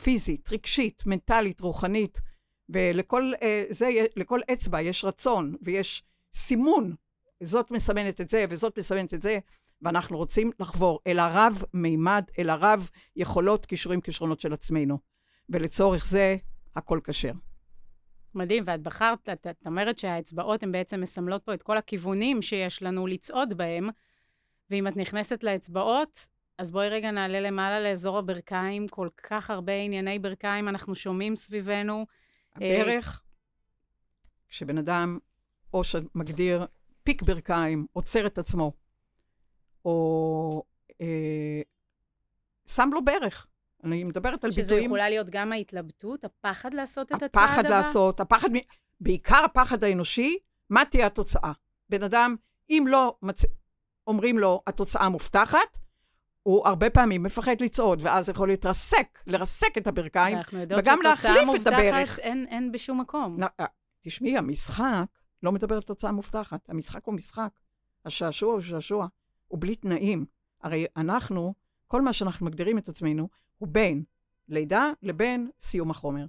פיזית, 0.03 0.49
רגשית, 0.51 1.03
מנטלית, 1.05 1.61
רוחנית, 1.61 2.21
ולכל 2.69 3.31
זה, 3.69 3.89
לכל 4.15 4.39
אצבע 4.53 4.81
יש 4.81 5.05
רצון 5.05 5.55
ויש 5.61 6.03
סימון 6.35 6.95
זאת 7.43 7.71
מסמנת 7.71 8.21
את 8.21 8.29
זה 8.29 8.45
וזאת 8.49 8.77
מסמנת 8.77 9.13
את 9.13 9.21
זה, 9.21 9.39
ואנחנו 9.81 10.17
רוצים 10.17 10.51
לחבור 10.59 10.99
אל 11.07 11.19
הרב-מימד, 11.19 12.23
אל 12.39 12.49
הרב-יכולות, 12.49 13.65
כישורים, 13.65 14.01
כישרונות 14.01 14.39
של 14.39 14.53
עצמנו. 14.53 14.97
ולצורך 15.49 16.05
זה, 16.05 16.37
הכל 16.75 16.99
כשר. 17.03 17.31
מדהים, 18.35 18.63
ואת 18.67 18.81
בחרת, 18.81 19.29
את, 19.29 19.47
את 19.47 19.65
אומרת 19.65 19.97
שהאצבעות 19.97 20.63
הן 20.63 20.71
בעצם 20.71 21.01
מסמלות 21.01 21.43
פה 21.43 21.53
את 21.53 21.63
כל 21.63 21.77
הכיוונים 21.77 22.41
שיש 22.41 22.83
לנו 22.83 23.07
לצעוד 23.07 23.53
בהם, 23.53 23.89
ואם 24.69 24.87
את 24.87 24.97
נכנסת 24.97 25.43
לאצבעות, 25.43 26.27
אז 26.57 26.71
בואי 26.71 26.89
רגע 26.89 27.11
נעלה 27.11 27.39
למעלה 27.39 27.79
לאזור 27.79 28.17
הברכיים, 28.17 28.87
כל 28.87 29.09
כך 29.23 29.49
הרבה 29.49 29.73
ענייני 29.73 30.19
ברכיים 30.19 30.67
אנחנו 30.67 30.95
שומעים 30.95 31.35
סביבנו. 31.35 32.05
הברך, 32.55 33.21
כשבן 34.49 34.77
אדם 34.77 35.19
או 35.73 35.83
שמגדיר 35.83 36.65
פיק 37.03 37.21
ברכיים, 37.21 37.85
עוצר 37.93 38.27
את 38.27 38.37
עצמו, 38.37 38.71
או 39.85 40.63
אה, 41.01 41.61
שם 42.67 42.89
לו 42.93 43.05
ברך. 43.05 43.47
אני 43.83 44.03
מדברת 44.03 44.43
על 44.43 44.49
ביטויים... 44.49 44.65
שזה 44.65 44.75
יכולה 44.75 45.09
להיות 45.09 45.29
גם 45.29 45.51
ההתלבטות, 45.51 46.23
הפחד 46.23 46.73
לעשות 46.73 47.11
את 47.11 47.23
הצעד 47.23 47.29
הבא? 47.43 47.43
הפחד 47.43 47.65
לעשות, 47.65 48.19
הפחד, 48.19 48.49
בעיקר 49.01 49.45
הפחד 49.45 49.83
האנושי, 49.83 50.37
מה 50.69 50.85
תהיה 50.85 51.05
התוצאה? 51.05 51.51
בן 51.89 52.03
אדם, 52.03 52.35
אם 52.69 52.85
לא 52.87 53.15
מצ... 53.21 53.41
אומרים 54.07 54.37
לו, 54.37 54.61
התוצאה 54.67 55.09
מובטחת, 55.09 55.77
הוא 56.45 56.67
הרבה 56.67 56.89
פעמים 56.89 57.23
מפחד 57.23 57.55
לצעוד, 57.59 57.99
ואז 58.01 58.29
יכול 58.29 58.47
להתרסק, 58.47 59.19
לרסק 59.27 59.77
את 59.77 59.87
הברכיים, 59.87 60.37
וגם 60.77 60.99
להחליף 61.03 61.49
את 61.61 61.67
הברך. 61.67 62.19
אין, 62.19 62.45
אין 62.49 62.71
בשום 62.71 63.01
מקום. 63.01 63.43
אה, 63.59 63.65
תשמעי, 64.01 64.37
המשחק 64.37 65.05
לא 65.43 65.51
מדבר 65.51 65.75
על 65.75 65.81
תוצאה 65.81 66.11
מובטחת. 66.11 66.69
המשחק 66.69 67.05
הוא 67.05 67.13
משחק, 67.13 67.49
השעשוע 68.05 68.53
הוא 68.53 68.61
שעשוע, 68.61 69.07
הוא 69.47 69.61
בלי 69.61 69.75
תנאים. 69.75 70.25
הרי 70.63 70.85
אנחנו, 70.97 71.53
כל 71.87 72.01
מה 72.01 72.13
שאנחנו 72.13 72.45
מגדירים 72.45 72.77
את 72.77 72.89
עצמנו, 72.89 73.29
הוא 73.57 73.69
בין 73.71 74.03
לידה 74.49 74.91
לבין 75.01 75.49
סיום 75.61 75.91
החומר. 75.91 76.25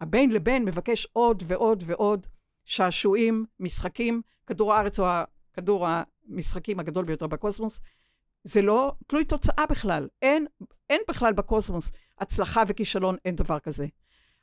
הבין 0.00 0.32
לבין 0.32 0.64
מבקש 0.64 1.06
עוד 1.12 1.42
ועוד 1.46 1.84
ועוד 1.86 2.26
שעשועים, 2.64 3.46
משחקים. 3.60 4.22
כדור 4.46 4.74
הארץ 4.74 4.98
הוא 4.98 5.08
כדור 5.52 5.86
המשחקים 6.28 6.80
הגדול 6.80 7.04
ביותר 7.04 7.26
בקוסמוס. 7.26 7.80
זה 8.44 8.62
לא 8.62 8.92
תלוי 9.06 9.24
תוצאה 9.24 9.66
בכלל. 9.66 10.08
אין, 10.22 10.46
אין 10.90 11.00
בכלל 11.08 11.32
בקוסמוס 11.32 11.90
הצלחה 12.18 12.62
וכישלון, 12.68 13.16
אין 13.24 13.36
דבר 13.36 13.58
כזה. 13.58 13.86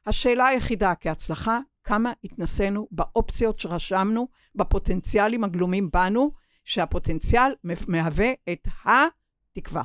השאלה 0.06 0.48
היחידה 0.48 0.94
כהצלחה, 0.96 1.60
כמה 1.84 2.14
התנסינו 2.24 2.88
באופציות 2.92 3.60
שרשמנו, 3.60 4.28
בפוטנציאלים 4.56 5.44
הגלומים 5.44 5.90
בנו, 5.92 6.32
שהפוטנציאל 6.66 7.56
מהווה 7.88 8.32
את 8.52 8.68
התקווה. 8.86 9.84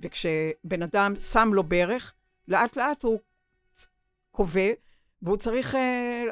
וכשבן 0.00 0.82
אדם 0.82 1.16
שם 1.16 1.50
לו 1.54 1.62
ברך, 1.62 2.14
לאט 2.48 2.76
לאט 2.76 3.02
הוא 3.02 3.18
קובע, 4.30 4.70
והוא 5.22 5.36
צריך 5.36 5.74
uh, 5.74 5.78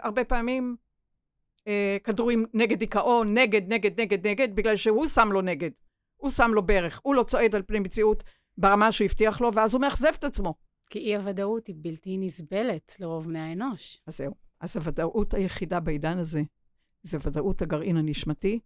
הרבה 0.02 0.24
פעמים 0.24 0.76
כדורים 2.04 2.46
נגד 2.54 2.78
דיכאון, 2.78 3.38
נגד, 3.38 3.72
נגד, 3.72 4.00
נגד, 4.00 4.26
נגד, 4.26 4.56
בגלל 4.56 4.76
שהוא 4.76 5.06
שם 5.06 5.28
לו 5.32 5.40
נגד. 5.42 5.70
הוא 6.16 6.30
שם 6.30 6.50
לו 6.54 6.62
ברך, 6.62 7.00
הוא 7.02 7.14
לא 7.14 7.22
צועד 7.22 7.54
על 7.54 7.62
פני 7.62 7.80
מציאות 7.80 8.24
ברמה 8.58 8.92
שהוא 8.92 9.04
הבטיח 9.04 9.40
לו, 9.40 9.54
ואז 9.54 9.74
הוא 9.74 9.80
מאכזב 9.80 10.12
את 10.18 10.24
עצמו. 10.24 10.54
כי 10.90 10.98
אי-הוודאות 10.98 11.66
היא 11.66 11.76
בלתי 11.78 12.18
נסבלת 12.18 12.96
לרוב 13.00 13.24
בני 13.24 13.38
האנוש. 13.38 14.00
אז 14.06 14.16
זהו. 14.16 14.34
אז 14.60 14.76
הוודאות 14.76 15.34
היחידה 15.34 15.80
בעידן 15.80 16.18
הזה, 16.18 16.42
זה 17.02 17.18
ודאות 17.22 17.62
הגרעין 17.62 17.96
הנשמתי, 17.96 18.60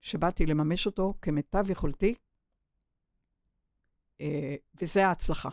שבאתי 0.00 0.46
לממש 0.46 0.86
אותו 0.86 1.14
כמיטב 1.22 1.70
יכולתי, 1.70 2.14
אה, 4.20 4.56
וזה 4.80 5.06
ההצלחה. 5.06 5.48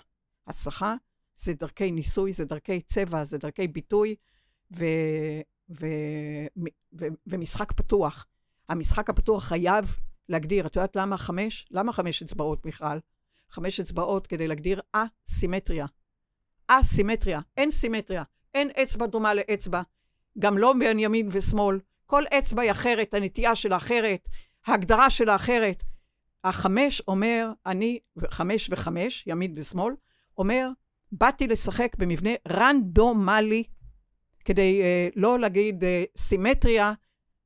הצלחה 0.48 0.96
זה 1.38 1.54
דרכי 1.54 1.92
ניסוי, 1.92 2.34
זה 2.34 2.46
דרכי 2.46 2.82
צבע, 2.82 3.24
זה 3.24 3.38
דרכי 3.38 3.68
ביטוי, 3.68 4.16
ו, 4.78 4.86
ו, 5.70 5.86
ו, 6.58 6.66
ו, 7.00 7.06
ומשחק 7.28 7.72
פתוח. 7.72 8.26
המשחק 8.70 9.10
הפתוח 9.10 9.44
חייב 9.44 10.00
להגדיר, 10.30 10.68
את 10.68 10.76
יודעת 10.76 10.96
למה 10.96 11.18
חמש? 11.18 11.66
למה 11.72 11.94
חמש 11.94 12.22
אצבעות 12.22 12.66
בכלל? 12.66 13.00
חמש 13.50 13.80
אצבעות 13.80 14.28
כדי 14.28 14.48
להגדיר 14.48 14.82
א-סימטריה. 14.94 15.86
א-סימטריה, 16.68 17.40
אין 17.58 17.72
סימטריה, 17.72 18.24
אין 18.54 18.70
אצבע 18.84 19.06
דומה 19.06 19.34
לאצבע, 19.34 19.82
גם 20.40 20.58
לא 20.58 20.74
בין 20.80 21.00
ימין 21.00 21.30
ושמאל. 21.32 21.80
כל 22.06 22.24
אצבע 22.40 22.62
היא 22.62 22.72
אחרת, 22.72 23.14
הנטייה 23.14 23.56
שלה 23.56 23.78
אחרת, 23.78 24.30
ההגדרה 24.66 25.10
שלה 25.10 25.36
אחרת. 25.36 25.84
החמש 26.44 27.02
אומר, 27.08 27.52
אני, 27.66 28.00
חמש 28.30 28.70
וחמש, 28.72 29.24
ימין 29.28 29.54
ושמאל, 29.56 29.94
אומר, 30.38 30.70
באתי 31.12 31.48
לשחק 31.48 31.96
במבנה 31.98 32.30
רנדומלי, 32.48 33.64
כדי 34.46 34.82
uh, 34.82 35.14
לא 35.16 35.40
להגיד 35.40 35.84
uh, 35.84 35.88
סימטריה 36.18 36.94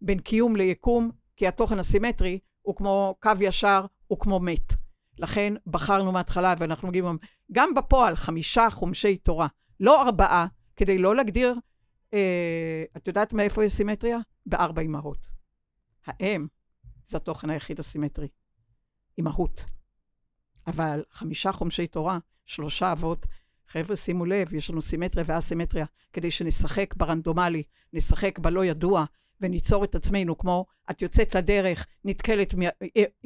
בין 0.01 0.19
קיום 0.19 0.55
ליקום, 0.55 1.11
כי 1.35 1.47
התוכן 1.47 1.79
הסימטרי 1.79 2.39
הוא 2.61 2.75
כמו 2.75 3.15
קו 3.19 3.31
ישר, 3.39 3.85
הוא 4.07 4.19
כמו 4.19 4.39
מת. 4.39 4.73
לכן 5.17 5.53
בחרנו 5.67 6.11
מההתחלה, 6.11 6.53
ואנחנו 6.57 6.87
מגיעים, 6.87 7.17
גם 7.51 7.73
בפועל, 7.73 8.15
חמישה 8.15 8.69
חומשי 8.69 9.17
תורה, 9.17 9.47
לא 9.79 10.01
ארבעה, 10.01 10.47
כדי 10.75 10.97
לא 10.97 11.15
להגדיר, 11.15 11.55
אה, 12.13 12.83
את 12.97 13.07
יודעת 13.07 13.33
מאיפה 13.33 13.63
יש 13.63 13.73
סימטריה? 13.73 14.17
בארבע 14.45 14.81
אמהות. 14.81 15.27
האם 16.05 16.47
זה 17.07 17.17
התוכן 17.17 17.49
היחיד 17.49 17.79
הסימטרי, 17.79 18.27
אימהות. 19.17 19.65
אבל 20.67 21.03
חמישה 21.11 21.51
חומשי 21.51 21.87
תורה, 21.87 22.17
שלושה 22.45 22.91
אבות, 22.91 23.25
חבר'ה, 23.73 23.95
שימו 23.95 24.25
לב, 24.25 24.53
יש 24.53 24.69
לנו 24.69 24.81
סימטריה 24.81 25.25
ואסימטריה, 25.27 25.85
כדי 26.13 26.31
שנשחק 26.31 26.93
ברנדומלי, 26.97 27.63
נשחק 27.93 28.39
בלא 28.39 28.65
ידוע, 28.65 29.05
וניצור 29.41 29.83
את 29.83 29.95
עצמנו, 29.95 30.37
כמו 30.37 30.65
את 30.91 31.01
יוצאת 31.01 31.35
לדרך, 31.35 31.85
נתקלת, 32.05 32.53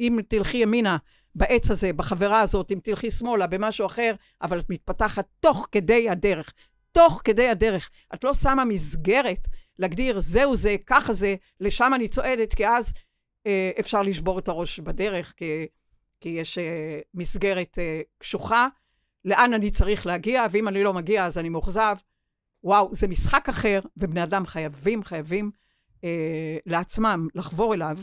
אם 0.00 0.18
תלכי 0.28 0.56
ימינה 0.56 0.96
בעץ 1.34 1.70
הזה, 1.70 1.92
בחברה 1.92 2.40
הזאת, 2.40 2.72
אם 2.72 2.78
תלכי 2.82 3.10
שמאלה, 3.10 3.46
במשהו 3.46 3.86
אחר, 3.86 4.14
אבל 4.42 4.58
את 4.58 4.70
מתפתחת 4.70 5.26
תוך 5.40 5.68
כדי 5.72 6.10
הדרך. 6.10 6.52
תוך 6.92 7.20
כדי 7.24 7.48
הדרך. 7.48 7.90
את 8.14 8.24
לא 8.24 8.34
שמה 8.34 8.64
מסגרת 8.64 9.48
להגדיר, 9.78 10.20
זהו 10.20 10.56
זה, 10.56 10.76
ככה 10.86 11.12
זה, 11.12 11.34
לשם 11.60 11.92
אני 11.94 12.08
צועדת, 12.08 12.54
כי 12.54 12.68
אז 12.68 12.92
אה, 13.46 13.70
אפשר 13.80 14.02
לשבור 14.02 14.38
את 14.38 14.48
הראש 14.48 14.80
בדרך, 14.80 15.34
כי, 15.36 15.66
כי 16.20 16.28
יש 16.28 16.58
אה, 16.58 17.00
מסגרת 17.14 17.78
אה, 17.78 18.00
קשוחה, 18.18 18.68
לאן 19.24 19.54
אני 19.54 19.70
צריך 19.70 20.06
להגיע, 20.06 20.46
ואם 20.50 20.68
אני 20.68 20.82
לא 20.82 20.94
מגיע 20.94 21.26
אז 21.26 21.38
אני 21.38 21.48
מאוכזב. 21.48 21.96
וואו, 22.64 22.94
זה 22.94 23.08
משחק 23.08 23.48
אחר, 23.48 23.80
ובני 23.96 24.22
אדם 24.22 24.46
חייבים, 24.46 25.04
חייבים 25.04 25.50
אה, 26.04 26.58
לעצמם 26.66 27.28
לחבור 27.34 27.74
אליו, 27.74 27.96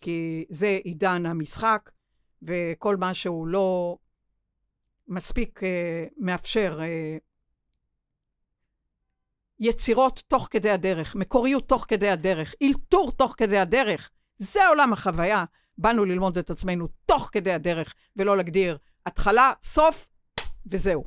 כי 0.00 0.44
זה 0.50 0.78
עידן 0.84 1.26
המשחק, 1.26 1.90
וכל 2.42 2.96
מה 2.96 3.14
שהוא 3.14 3.46
לא 3.46 3.98
מספיק 5.08 5.62
אה, 5.62 6.06
מאפשר 6.16 6.78
אה, 6.82 7.16
יצירות 9.60 10.22
תוך 10.28 10.48
כדי 10.50 10.70
הדרך, 10.70 11.16
מקוריות 11.16 11.68
תוך 11.68 11.84
כדי 11.88 12.08
הדרך, 12.08 12.54
אילתור 12.60 13.12
תוך 13.12 13.34
כדי 13.36 13.58
הדרך. 13.58 14.10
זה 14.38 14.68
עולם 14.68 14.92
החוויה. 14.92 15.44
באנו 15.80 16.04
ללמוד 16.04 16.38
את 16.38 16.50
עצמנו 16.50 16.88
תוך 17.06 17.28
כדי 17.32 17.52
הדרך, 17.52 17.94
ולא 18.16 18.36
להגדיר 18.36 18.78
התחלה, 19.06 19.52
סוף, 19.62 20.08
וזהו. 20.66 21.04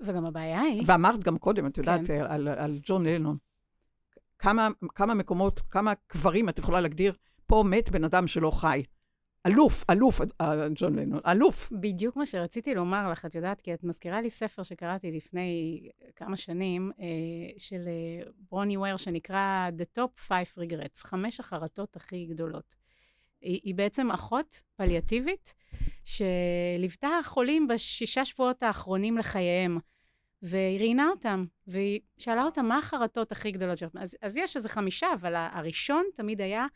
וגם 0.00 0.26
הבעיה 0.26 0.60
היא... 0.60 0.82
ואמרת 0.86 1.24
גם 1.24 1.38
קודם, 1.38 1.66
את 1.66 1.78
יודעת, 1.78 2.06
כן. 2.06 2.20
על, 2.28 2.48
על 2.48 2.78
ג'ון 2.82 3.06
לנון. 3.06 3.36
כמה, 4.38 4.68
כמה 4.94 5.14
מקומות, 5.14 5.60
כמה 5.70 5.92
קברים 6.06 6.48
את 6.48 6.58
יכולה 6.58 6.80
להגדיר, 6.80 7.14
פה 7.46 7.64
מת 7.66 7.90
בן 7.90 8.04
אדם 8.04 8.26
שלא 8.26 8.50
חי. 8.50 8.82
אלוף, 9.46 9.84
אלוף, 9.90 10.20
אה, 10.40 10.68
ג'ון 10.74 10.98
לנון, 10.98 11.20
אלוף. 11.26 11.72
בדיוק 11.72 12.16
מה 12.16 12.26
שרציתי 12.26 12.74
לומר 12.74 13.10
לך, 13.10 13.24
את 13.24 13.34
יודעת, 13.34 13.60
כי 13.60 13.74
את 13.74 13.84
מזכירה 13.84 14.20
לי 14.20 14.30
ספר 14.30 14.62
שקראתי 14.62 15.12
לפני 15.12 15.80
כמה 16.16 16.36
שנים, 16.36 16.90
אה, 17.00 17.06
של 17.58 17.88
אה, 17.88 18.30
ברוני 18.50 18.76
וויר, 18.76 18.96
שנקרא 18.96 19.70
The 19.78 19.98
Top 19.98 20.20
5 20.20 20.58
Regrets, 20.58 21.06
חמש 21.06 21.40
החרטות 21.40 21.96
הכי 21.96 22.26
גדולות. 22.26 22.81
היא, 23.42 23.60
היא 23.64 23.74
בעצם 23.74 24.10
אחות 24.10 24.62
פליאטיבית, 24.76 25.54
שליוותה 26.04 27.08
חולים 27.24 27.68
בשישה 27.68 28.24
שבועות 28.24 28.62
האחרונים 28.62 29.18
לחייהם. 29.18 29.78
והיא 30.42 30.78
ראיינה 30.78 31.08
אותם, 31.08 31.44
והיא 31.66 32.00
שאלה 32.18 32.44
אותם 32.44 32.66
מה 32.66 32.78
החרטות 32.78 33.32
הכי 33.32 33.50
גדולות 33.50 33.78
שלכם. 33.78 33.98
אז, 33.98 34.16
אז 34.22 34.36
יש 34.36 34.56
איזה 34.56 34.68
חמישה, 34.68 35.06
אבל 35.14 35.34
הראשון 35.34 36.04
תמיד 36.14 36.40
היה, 36.40 36.66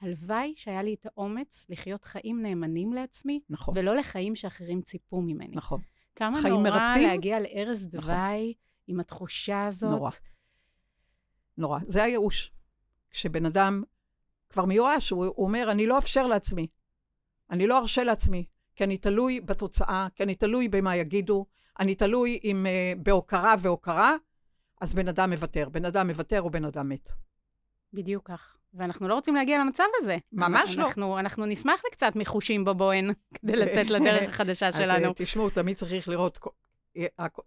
הלוואי 0.00 0.52
שהיה 0.56 0.82
לי 0.82 0.94
את 0.94 1.06
האומץ 1.06 1.66
לחיות 1.68 2.04
חיים 2.04 2.42
נאמנים 2.42 2.92
לעצמי, 2.92 3.40
נכון. 3.50 3.78
ולא 3.78 3.96
לחיים 3.96 4.36
שאחרים 4.36 4.82
ציפו 4.82 5.20
ממני. 5.20 5.56
נכון. 5.56 5.80
כמה 6.16 6.40
נורא 6.48 6.62
מרצים? 6.62 7.08
להגיע 7.08 7.40
לערש 7.40 7.78
נכון. 7.78 7.90
דווי 7.90 8.04
נכון. 8.06 8.52
עם 8.86 9.00
התחושה 9.00 9.66
הזאת. 9.66 9.90
נורא. 9.90 10.10
נורא. 11.58 11.78
זה 11.86 12.02
הייאוש. 12.02 12.52
כשבן 13.10 13.46
אדם 13.46 13.82
כבר 14.50 14.64
מיואש, 14.64 15.10
הוא, 15.10 15.24
הוא 15.24 15.46
אומר, 15.46 15.68
אני 15.70 15.86
לא 15.86 15.96
אאפשר 15.96 16.26
לעצמי. 16.26 16.66
אני 17.50 17.66
לא 17.66 17.78
ארשה 17.78 18.02
לעצמי, 18.02 18.44
כי 18.76 18.84
אני 18.84 18.98
תלוי 18.98 19.40
בתוצאה, 19.40 20.08
כי 20.14 20.22
אני 20.22 20.34
תלוי 20.34 20.68
במה 20.68 20.96
יגידו, 20.96 21.46
אני 21.80 21.94
תלוי 21.94 22.38
אם 22.44 22.66
uh, 22.66 22.98
בהוקרה 23.02 23.54
והוקרה, 23.58 24.16
אז 24.80 24.94
בן 24.94 25.08
אדם 25.08 25.30
מוותר. 25.30 25.68
בן 25.68 25.84
אדם 25.84 26.06
מוותר 26.06 26.42
או 26.42 26.50
בן 26.50 26.64
אדם 26.64 26.88
מת. 26.88 27.08
בדיוק 27.92 28.28
כך. 28.28 28.56
ואנחנו 28.74 29.08
לא 29.08 29.14
רוצים 29.14 29.34
להגיע 29.34 29.58
למצב 29.58 29.84
הזה. 29.96 30.16
ממש 30.32 30.76
אנחנו, 30.78 31.02
לא. 31.02 31.18
אנחנו 31.20 31.46
נשמח 31.46 31.80
לקצת 31.86 32.12
מחושים 32.16 32.64
בבוהן 32.64 33.10
כדי 33.34 33.56
לצאת 33.56 33.90
לדרך 33.90 34.28
החדשה 34.28 34.72
שלנו. 34.78 35.06
אז 35.06 35.12
תשמעו, 35.16 35.50
תמיד 35.50 35.76
צריך 35.76 36.08
לראות, 36.08 36.38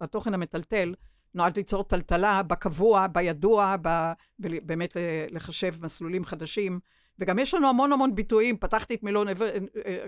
התוכן 0.00 0.34
המטלטל 0.34 0.94
נועד 1.34 1.56
ליצור 1.56 1.84
טלטלה 1.84 2.42
בקבוע, 2.42 3.06
בידוע, 3.06 3.76
ב, 3.82 4.12
באמת 4.38 4.96
לחשב 5.30 5.74
מסלולים 5.82 6.24
חדשים. 6.24 6.80
וגם 7.18 7.38
יש 7.38 7.54
לנו 7.54 7.68
המון 7.68 7.92
המון 7.92 8.14
ביטויים, 8.14 8.56
פתחתי 8.56 8.94
את 8.94 9.02
מילון, 9.02 9.28
אה, 9.28 9.34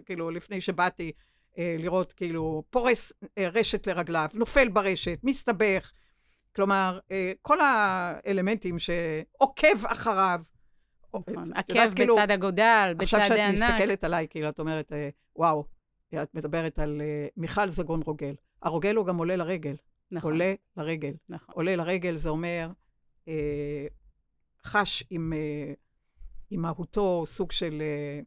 כאילו, 0.06 0.30
לפני 0.30 0.60
שבאתי, 0.60 1.12
אה, 1.58 1.76
לראות 1.78 2.12
כאילו 2.12 2.62
פורס 2.70 3.12
אה, 3.38 3.48
רשת 3.48 3.86
לרגליו, 3.86 4.28
נופל 4.34 4.68
ברשת, 4.68 5.18
מסתבך. 5.22 5.92
כלומר, 6.56 6.98
כל 7.42 7.58
האלמנטים 7.60 8.78
שעוקב 8.78 9.86
אחריו. 9.86 10.40
נכון, 11.14 11.52
עקב 11.54 11.94
כאילו, 11.94 12.14
בצד 12.16 12.30
אגודל, 12.30 12.94
בצד 12.96 13.18
הענק. 13.18 13.32
עכשיו 13.32 13.56
שאת 13.58 13.70
מסתכלת 13.70 14.04
עליי, 14.04 14.26
כאילו, 14.30 14.48
את 14.48 14.58
אומרת, 14.58 14.92
וואו, 15.36 15.64
את 16.22 16.34
מדברת 16.34 16.78
על 16.78 17.02
מיכל 17.36 17.70
זגון 17.70 18.02
רוגל. 18.02 18.34
הרוגל 18.62 18.96
הוא 18.96 19.06
גם 19.06 19.16
עולה 19.16 19.36
לרגל. 19.36 19.74
נכון. 20.10 20.32
עולה 20.32 20.54
לרגל. 20.76 21.14
נכון. 21.28 21.54
עולה 21.54 21.76
לרגל 21.76 22.16
זה 22.16 22.28
אומר, 22.28 22.70
אה, 23.28 23.86
חש 24.64 25.04
עם, 25.10 25.32
אה, 25.32 25.72
עם 26.50 26.62
מהותו 26.62 27.26
סוג 27.26 27.52
של... 27.52 27.82
אה, 27.82 28.20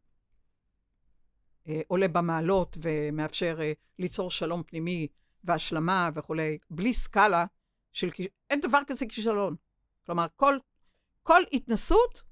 אה, 1.67 1.81
עולה 1.87 2.07
במעלות 2.07 2.77
ומאפשר 2.81 3.57
אה, 3.61 3.73
ליצור 3.99 4.31
שלום 4.31 4.63
פנימי 4.63 5.07
והשלמה 5.43 6.09
וכולי, 6.13 6.57
בלי 6.69 6.93
סקאלה 6.93 7.45
של... 7.93 8.09
אין 8.49 8.61
דבר 8.61 8.79
כזה 8.87 9.05
כישלון. 9.05 9.55
כלומר, 10.05 10.25
כל, 10.35 10.57
כל 11.23 11.41
התנסות, 11.53 12.23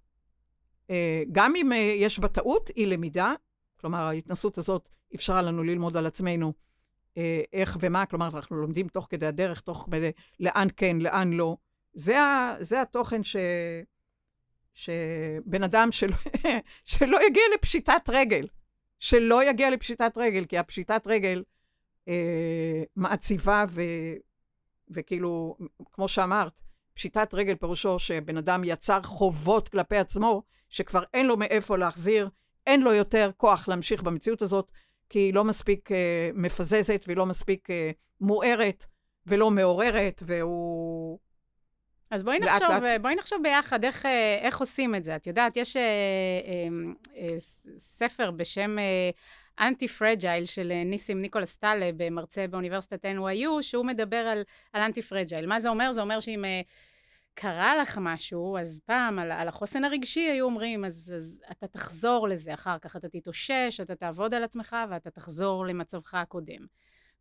אה, 0.90 1.24
גם 1.32 1.56
אם 1.56 1.72
יש 1.98 2.20
בה 2.20 2.28
טעות, 2.28 2.70
היא 2.76 2.88
למידה. 2.88 3.34
כלומר, 3.80 3.98
ההתנסות 3.98 4.58
הזאת 4.58 4.90
אפשרה 5.16 5.42
לנו 5.42 5.64
ללמוד 5.64 5.98
על 5.98 6.06
עצמנו 6.06 6.54
איך 7.54 7.78
ומה, 7.80 8.06
כלומר, 8.06 8.30
אנחנו 8.36 8.56
לומדים 8.56 8.88
תוך 8.88 9.08
כדי 9.10 9.26
הדרך, 9.26 9.60
תוך 9.60 9.88
כדי 9.92 10.12
לאן 10.40 10.68
כן, 10.78 10.98
לאן 10.98 11.34
לא. 11.34 11.58
זה, 11.94 12.20
ה, 12.20 12.56
זה 12.60 12.82
התוכן 12.82 13.24
ש... 13.24 13.36
שבן 14.74 15.64
אדם 15.64 15.92
שלא, 15.92 16.16
שלא 16.84 17.28
יגיע 17.28 17.44
לפשיטת 17.56 18.10
רגל. 18.10 18.48
שלא 19.00 19.50
יגיע 19.50 19.70
לפשיטת 19.70 20.14
רגל, 20.18 20.46
כי 20.46 20.58
הפשיטת 20.58 21.08
רגל 21.08 21.44
אה, 22.08 22.84
מעציבה 22.96 23.66
ו, 23.70 23.82
וכאילו, 24.90 25.58
כמו 25.92 26.08
שאמרת, 26.08 26.62
פשיטת 26.94 27.34
רגל 27.34 27.56
פירושו 27.56 28.00
שבן 28.00 28.38
אדם 28.38 28.64
יצר 28.64 29.04
חובות 29.04 29.68
כלפי 29.68 29.98
עצמו, 29.98 30.44
שכבר 30.70 31.04
אין 31.14 31.26
לו 31.26 31.38
מאיפה 31.38 31.78
להחזיר, 31.78 32.30
אין 32.68 32.82
לו 32.82 32.94
יותר 32.94 33.32
כוח 33.38 33.68
להמשיך 33.68 34.02
במציאות 34.04 34.42
הזאת, 34.42 34.72
כי 35.10 35.20
היא 35.20 35.34
לא 35.34 35.44
מספיק 35.44 35.92
אה, 35.92 36.30
מפזזת 36.34 37.04
והיא 37.08 37.18
לא 37.18 37.26
מספיק 37.26 37.70
אה, 37.70 37.92
מוארת 38.22 38.86
ולא 39.26 39.52
מעוררת, 39.52 40.24
והוא 40.26 41.20
אז 42.10 42.24
בואי 42.24 42.40
נחשוב, 42.40 42.70
לאט, 42.70 42.82
לאט. 42.82 43.02
בואי 43.02 43.16
נחשוב 43.16 43.40
ביחד 43.44 43.86
איך, 43.86 44.06
אה, 44.06 44.38
איך 44.42 44.60
עושים 44.60 44.96
את 44.96 45.04
זה. 45.04 45.16
את 45.16 45.28
יודעת, 45.28 45.58
יש 45.58 45.78
אה, 45.78 45.82
אה, 45.82 46.68
אה, 47.18 47.36
ספר 47.78 48.32
בשם 48.32 48.78
אנטי 49.60 49.86
אה, 49.86 49.92
פרג'ייל 49.92 50.46
של 50.46 50.72
אה, 50.72 50.84
ניסים 50.84 51.22
ניקולס 51.22 51.58
טלב, 51.58 52.10
מרצה 52.12 52.48
באוניברסיטת 52.48 53.06
NYU, 53.06 53.62
שהוא 53.62 53.86
מדבר 53.86 54.18
על, 54.18 54.44
על 54.74 54.82
אנטי 54.82 55.02
פרג'ייל. 55.02 55.46
מה 55.46 55.60
זה 55.60 55.70
אומר? 55.70 55.92
זה 55.92 56.02
אומר 56.02 56.20
שאם 56.20 56.46
אה, 56.46 56.62
קרה 57.40 57.76
לך 57.76 57.98
משהו, 58.02 58.58
אז 58.58 58.80
פעם 58.86 59.20
על, 59.20 59.32
על 59.32 59.48
החוסן 59.48 59.84
הרגשי 59.84 60.20
היו 60.20 60.46
אומרים, 60.46 60.86
אז, 60.86 61.14
אז 61.16 61.42
אתה 61.52 61.68
תחזור 61.68 62.28
לזה 62.28 62.54
אחר 62.54 62.78
כך, 62.78 62.96
אתה 62.96 63.10
תתאושש, 63.10 63.80
אתה 63.82 63.96
תעבוד 63.96 64.34
על 64.34 64.44
עצמך 64.44 64.76
ואתה 64.90 65.10
תחזור 65.10 65.66
למצבך 65.66 66.14
הקודם. 66.14 66.66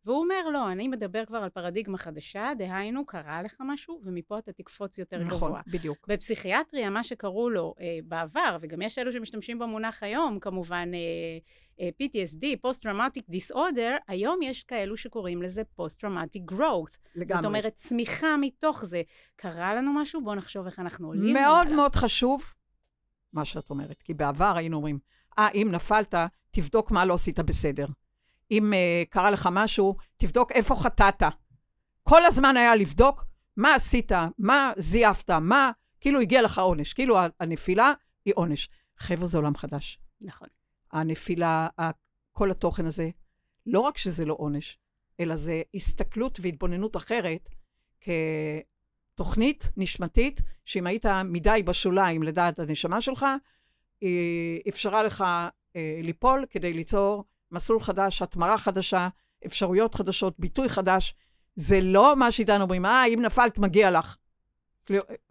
והוא 0.07 0.19
אומר, 0.19 0.49
לא, 0.53 0.71
אני 0.71 0.87
מדבר 0.87 1.25
כבר 1.25 1.37
על 1.37 1.49
פרדיגמה 1.49 1.97
חדשה, 1.97 2.51
דהיינו, 2.57 3.05
קרה 3.05 3.41
לך 3.41 3.55
משהו, 3.59 4.01
ומפה 4.03 4.39
אתה 4.39 4.51
תקפוץ 4.51 4.97
יותר 4.97 5.17
נכון, 5.17 5.37
גבוה. 5.37 5.49
נכון, 5.49 5.61
בדיוק. 5.73 6.07
בפסיכיאטריה, 6.07 6.89
מה 6.89 7.03
שקראו 7.03 7.49
לו 7.49 7.73
אה, 7.79 7.99
בעבר, 8.03 8.57
וגם 8.61 8.81
יש 8.81 8.99
אלו 8.99 9.11
שמשתמשים 9.11 9.59
במונח 9.59 10.03
היום, 10.03 10.39
כמובן, 10.39 10.91
אה, 10.93 10.99
אה, 11.79 11.89
PTSD, 12.01 12.67
Post-Traumatic 12.67 13.33
Disorder, 13.35 13.97
היום 14.07 14.41
יש 14.41 14.63
כאלו 14.63 14.97
שקוראים 14.97 15.41
לזה 15.41 15.61
Post-Traumatic 15.79 16.51
Growth. 16.51 16.97
לגמרי. 17.15 17.35
זאת 17.35 17.45
אומרת, 17.45 17.73
צמיחה 17.75 18.37
מתוך 18.37 18.85
זה. 18.85 19.01
קרה 19.35 19.75
לנו 19.75 19.93
משהו, 19.93 20.23
בואו 20.23 20.35
נחשוב 20.35 20.65
איך 20.65 20.79
אנחנו 20.79 21.07
עולים. 21.07 21.33
מאוד 21.33 21.67
מאוד 21.67 21.95
חשוב 21.95 22.53
מה 23.33 23.45
שאת 23.45 23.69
אומרת, 23.69 24.01
כי 24.03 24.13
בעבר 24.13 24.53
היינו 24.57 24.77
אומרים, 24.77 24.99
אה, 25.39 25.49
אם 25.49 25.67
נפלת, 25.71 26.13
תבדוק 26.51 26.91
מה 26.91 27.05
לא 27.05 27.13
עשית 27.13 27.39
בסדר. 27.39 27.85
אם 28.51 28.73
uh, 28.73 29.09
קרה 29.09 29.31
לך 29.31 29.49
משהו, 29.51 29.95
תבדוק 30.17 30.51
איפה 30.51 30.75
חטאת. 30.75 31.23
כל 32.03 32.25
הזמן 32.25 32.57
היה 32.57 32.75
לבדוק 32.75 33.25
מה 33.57 33.75
עשית, 33.75 34.11
מה 34.37 34.71
זייפת, 34.77 35.29
מה, 35.29 35.71
כאילו 35.99 36.21
הגיע 36.21 36.41
לך 36.41 36.59
עונש, 36.59 36.93
כאילו 36.93 37.17
הנפילה 37.39 37.93
היא 38.25 38.33
עונש. 38.35 38.69
חבר'ה, 38.97 39.27
זה 39.27 39.37
עולם 39.37 39.55
חדש. 39.55 39.99
נכון. 40.21 40.47
הנפילה, 40.91 41.67
כל 42.31 42.51
התוכן 42.51 42.85
הזה, 42.85 43.09
לא 43.65 43.79
רק 43.79 43.97
שזה 43.97 44.25
לא 44.25 44.35
עונש, 44.39 44.77
אלא 45.19 45.35
זה 45.35 45.61
הסתכלות 45.73 46.39
והתבוננות 46.41 46.95
אחרת 46.95 47.49
כתוכנית 49.15 49.71
נשמתית, 49.77 50.41
שאם 50.65 50.87
היית 50.87 51.05
מדי 51.25 51.63
בשוליים 51.65 52.23
לדעת 52.23 52.59
הנשמה 52.59 53.01
שלך, 53.01 53.25
היא 54.01 54.61
אפשרה 54.69 55.03
לך 55.03 55.23
אה, 55.75 55.99
ליפול 56.03 56.45
כדי 56.49 56.73
ליצור 56.73 57.23
מסלול 57.51 57.81
חדש, 57.81 58.21
התמרה 58.21 58.57
חדשה, 58.57 59.07
אפשרויות 59.45 59.95
חדשות, 59.95 60.33
ביטוי 60.39 60.69
חדש. 60.69 61.15
זה 61.55 61.79
לא 61.81 62.15
מה 62.15 62.31
שאיתנו 62.31 62.63
אומרים, 62.63 62.85
אה, 62.85 63.05
אם 63.05 63.21
נפלת, 63.21 63.57
מגיע 63.57 63.91
לך. 63.91 64.17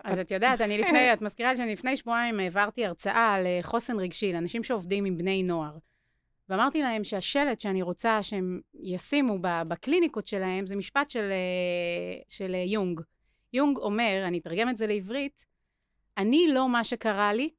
אז 0.04 0.18
את 0.18 0.30
יודעת, 0.30 0.60
אני 0.60 0.78
לפני, 0.78 0.98
את 1.12 1.22
מזכירה 1.22 1.52
לי 1.52 1.56
שאני 1.58 1.72
לפני 1.72 1.96
שבועיים 1.96 2.40
העברתי 2.40 2.86
הרצאה 2.86 3.34
על 3.34 3.46
אה, 3.46 3.58
חוסן 3.62 4.00
רגשי 4.00 4.32
לאנשים 4.32 4.64
שעובדים 4.64 5.04
עם 5.04 5.18
בני 5.18 5.42
נוער. 5.42 5.78
ואמרתי 6.48 6.82
להם 6.82 7.04
שהשלט 7.04 7.60
שאני 7.60 7.82
רוצה 7.82 8.22
שהם 8.22 8.60
ישימו 8.74 9.38
בקליניקות 9.40 10.26
שלהם 10.26 10.66
זה 10.66 10.76
משפט 10.76 11.10
של, 11.10 11.30
אה, 11.30 12.22
של 12.28 12.54
אה, 12.54 12.64
יונג. 12.66 13.00
יונג 13.52 13.78
אומר, 13.78 14.24
אני 14.26 14.38
אתרגם 14.38 14.68
את 14.68 14.76
זה 14.76 14.86
לעברית, 14.86 15.44
אני 16.18 16.48
לא 16.48 16.68
מה 16.68 16.84
שקרה 16.84 17.32
לי, 17.32 17.50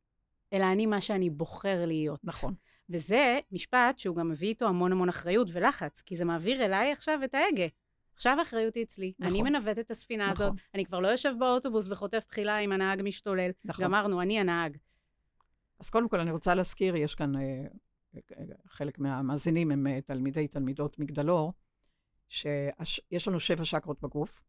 אלא 0.53 0.65
אני 0.71 0.85
מה 0.85 1.01
שאני 1.01 1.29
בוחר 1.29 1.85
להיות. 1.85 2.19
נכון. 2.23 2.53
וזה 2.89 3.39
משפט 3.51 3.99
שהוא 3.99 4.15
גם 4.15 4.29
מביא 4.29 4.47
איתו 4.47 4.67
המון 4.67 4.91
המון 4.91 5.09
אחריות 5.09 5.47
ולחץ, 5.51 6.01
כי 6.01 6.15
זה 6.15 6.25
מעביר 6.25 6.65
אליי 6.65 6.91
עכשיו 6.91 7.19
את 7.23 7.35
ההגה. 7.35 7.67
עכשיו 8.13 8.39
האחריות 8.39 8.75
היא 8.75 8.83
אצלי, 8.83 9.13
נכון. 9.19 9.33
אני 9.33 9.41
מנווט 9.49 9.79
את 9.79 9.91
הספינה 9.91 10.31
נכון. 10.31 10.45
הזאת, 10.45 10.57
אני 10.73 10.85
כבר 10.85 10.99
לא 10.99 11.07
יושב 11.07 11.33
באוטובוס 11.39 11.87
וחוטף 11.91 12.23
בחילה 12.29 12.59
אם 12.59 12.71
הנהג 12.71 13.01
משתולל. 13.03 13.51
נכון. 13.65 13.85
גמרנו, 13.85 14.21
אני 14.21 14.39
הנהג. 14.39 14.77
אז 15.79 15.89
קודם 15.89 16.09
כל 16.09 16.19
אני 16.19 16.31
רוצה 16.31 16.55
להזכיר, 16.55 16.95
יש 16.95 17.15
כאן 17.15 17.35
אה, 17.35 17.65
חלק 18.67 18.99
מהמאזינים 18.99 19.71
הם 19.71 19.87
אה, 19.87 20.01
תלמידי, 20.01 20.47
תלמידות 20.47 20.99
מגדלור, 20.99 21.53
שיש 22.29 23.27
לנו 23.27 23.39
שבע 23.39 23.65
שקרות 23.65 24.01
בגוף. 24.01 24.41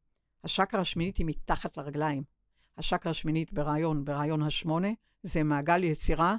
השקרה 0.45 0.81
השמינית 0.81 1.17
היא 1.17 1.27
מתחת 1.27 1.77
לרגליים. 1.77 2.23
השקרה 2.79 3.11
השמינית 3.11 3.53
ברעיון, 3.53 4.05
ברעיון 4.05 4.43
השמונה, 4.43 4.89
זה 5.23 5.43
מעגל 5.43 5.85
יצירה 5.85 6.37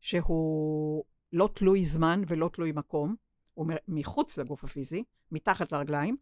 שהוא 0.00 1.04
לא 1.34 1.48
תלוי 1.54 1.84
זמן 1.84 2.22
ולא 2.26 2.50
תלוי 2.52 2.72
מקום, 2.72 3.16
הוא 3.54 3.66
מחוץ 3.88 4.38
לגוף 4.38 4.64
הפיזי, 4.64 5.04
מתחת 5.32 5.72
לרגליים. 5.72 6.16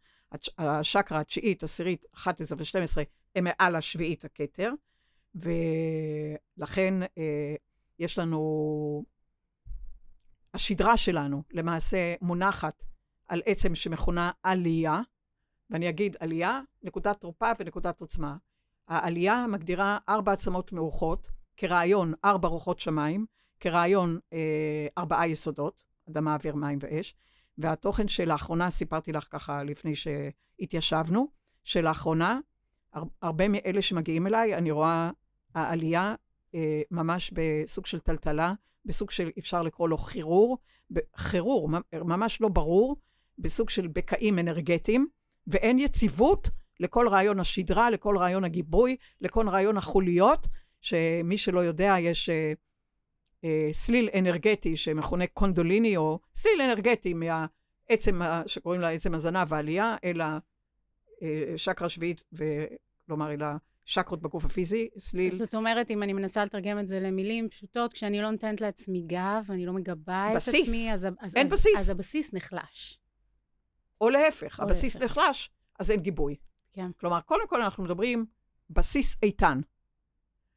השקרה 0.58 1.20
התשיעית, 1.20 1.62
עשירית, 1.62 2.04
11 2.14 2.58
ו-12 2.58 3.04
הם 3.34 3.44
מעל 3.44 3.76
השביעית 3.76 4.24
הכתר, 4.24 4.72
ולכן 5.34 7.02
אה, 7.02 7.54
יש 7.98 8.18
לנו 8.18 9.04
השדרה 10.54 10.96
שלנו 10.96 11.42
למעשה 11.50 12.14
מונחת 12.20 12.84
על 13.26 13.42
עצם 13.46 13.74
שמכונה 13.74 14.30
עלייה, 14.42 15.00
ואני 15.70 15.88
אגיד 15.88 16.16
עלייה, 16.20 16.60
נקודת 16.82 17.20
תורפה 17.20 17.50
ונקודת 17.58 18.00
עוצמה. 18.00 18.36
העלייה 18.88 19.46
מגדירה 19.46 19.98
ארבע 20.08 20.32
עצמות 20.32 20.72
מאורחות, 20.72 21.30
כרעיון 21.56 22.14
ארבע 22.24 22.48
רוחות 22.48 22.80
שמיים, 22.80 23.26
כרעיון 23.62 24.18
אה, 24.32 24.86
ארבעה 24.98 25.28
יסודות, 25.28 25.82
אדמה, 26.10 26.34
אוויר, 26.34 26.54
מים 26.54 26.78
ואש, 26.82 27.14
והתוכן 27.58 28.08
שלאחרונה, 28.08 28.70
סיפרתי 28.70 29.12
לך 29.12 29.26
ככה 29.30 29.62
לפני 29.62 29.92
שהתיישבנו, 29.94 31.28
שלאחרונה, 31.64 32.40
הר, 32.92 33.02
הרבה 33.22 33.48
מאלה 33.48 33.82
שמגיעים 33.82 34.26
אליי, 34.26 34.54
אני 34.54 34.70
רואה 34.70 35.10
העלייה 35.54 36.14
אה, 36.54 36.82
ממש 36.90 37.32
בסוג 37.34 37.86
של 37.86 37.98
טלטלה, 37.98 38.54
בסוג 38.84 39.10
של, 39.10 39.30
אפשר 39.38 39.62
לקרוא 39.62 39.88
לו 39.88 39.98
חירור, 39.98 40.58
חירור, 41.16 41.70
ממש 41.92 42.40
לא 42.40 42.48
ברור, 42.48 42.96
בסוג 43.38 43.70
של 43.70 43.86
בקעים 43.86 44.38
אנרגטיים, 44.38 45.06
ואין 45.46 45.78
יציבות 45.78 46.50
לכל 46.80 47.08
רעיון 47.08 47.40
השדרה, 47.40 47.90
לכל 47.90 48.18
רעיון 48.18 48.44
הגיבוי, 48.44 48.96
לכל 49.20 49.48
רעיון 49.48 49.76
החוליות, 49.76 50.46
שמי 50.80 51.38
שלא 51.38 51.60
יודע, 51.60 51.94
יש 51.98 52.28
אה, 52.28 52.52
סליל 53.72 54.08
אנרגטי 54.18 54.76
שמכונה 54.76 55.26
קונדוליני, 55.26 55.96
או 55.96 56.18
סליל 56.34 56.60
אנרגטי 56.60 57.14
מהעצם, 57.14 58.20
שקוראים 58.46 58.80
לה 58.80 58.90
עצם 58.90 59.14
הזנב 59.14 59.54
העלייה, 59.54 59.96
אל 60.04 60.20
השקרה 61.54 61.88
שביעית, 61.88 62.22
כלומר 63.06 63.32
אל 63.32 63.40
שקרות 63.84 64.22
בגוף 64.22 64.44
הפיזי, 64.44 64.88
סליל. 64.98 65.32
זאת 65.32 65.54
אומרת, 65.54 65.90
אם 65.90 66.02
אני 66.02 66.12
מנסה 66.12 66.44
לתרגם 66.44 66.78
את 66.78 66.86
זה 66.86 67.00
למילים 67.00 67.48
פשוטות, 67.48 67.92
כשאני 67.92 68.20
לא 68.20 68.30
נותנת 68.30 68.60
לעצמי 68.60 69.02
גב, 69.06 69.46
אני 69.50 69.66
לא 69.66 69.72
מגבה 69.72 70.32
בסיס. 70.34 70.54
את 70.54 70.68
עצמי, 70.68 70.92
אז, 70.92 71.08
אז, 71.20 71.36
אין 71.36 71.46
אז, 71.46 71.52
בסיס. 71.52 71.80
אז 71.80 71.90
הבסיס 71.90 72.34
נחלש. 72.34 72.98
או 74.00 74.10
להפך, 74.10 74.60
או 74.60 74.64
הבסיס 74.64 74.96
להפך. 74.96 75.18
נחלש, 75.18 75.50
אז 75.78 75.90
אין 75.90 76.00
גיבוי. 76.00 76.36
כן. 76.72 76.90
כלומר, 77.00 77.20
קודם 77.20 77.48
כל 77.48 77.62
אנחנו 77.62 77.84
מדברים 77.84 78.26
בסיס 78.70 79.16
איתן. 79.22 79.60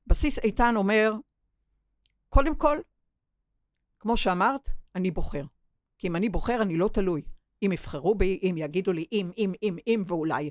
בסיס 0.08 0.40
איתן 0.40 0.74
אומר, 0.76 1.14
קודם 2.30 2.56
כל, 2.56 2.78
כמו 4.00 4.18
שאמרת, 4.18 4.70
אני 4.96 5.12
בוחר. 5.12 5.44
כי 5.98 6.08
אם 6.08 6.16
אני 6.16 6.30
בוחר, 6.30 6.62
אני 6.62 6.78
לא 6.78 6.90
תלוי. 6.94 7.22
אם 7.66 7.72
יבחרו 7.72 8.16
בי, 8.16 8.40
אם 8.44 8.56
יגידו 8.58 8.94
לי 8.94 9.06
אם, 9.12 9.32
אם, 9.38 9.54
אם, 9.64 9.78
אם 9.88 10.02
ואולי. 10.06 10.50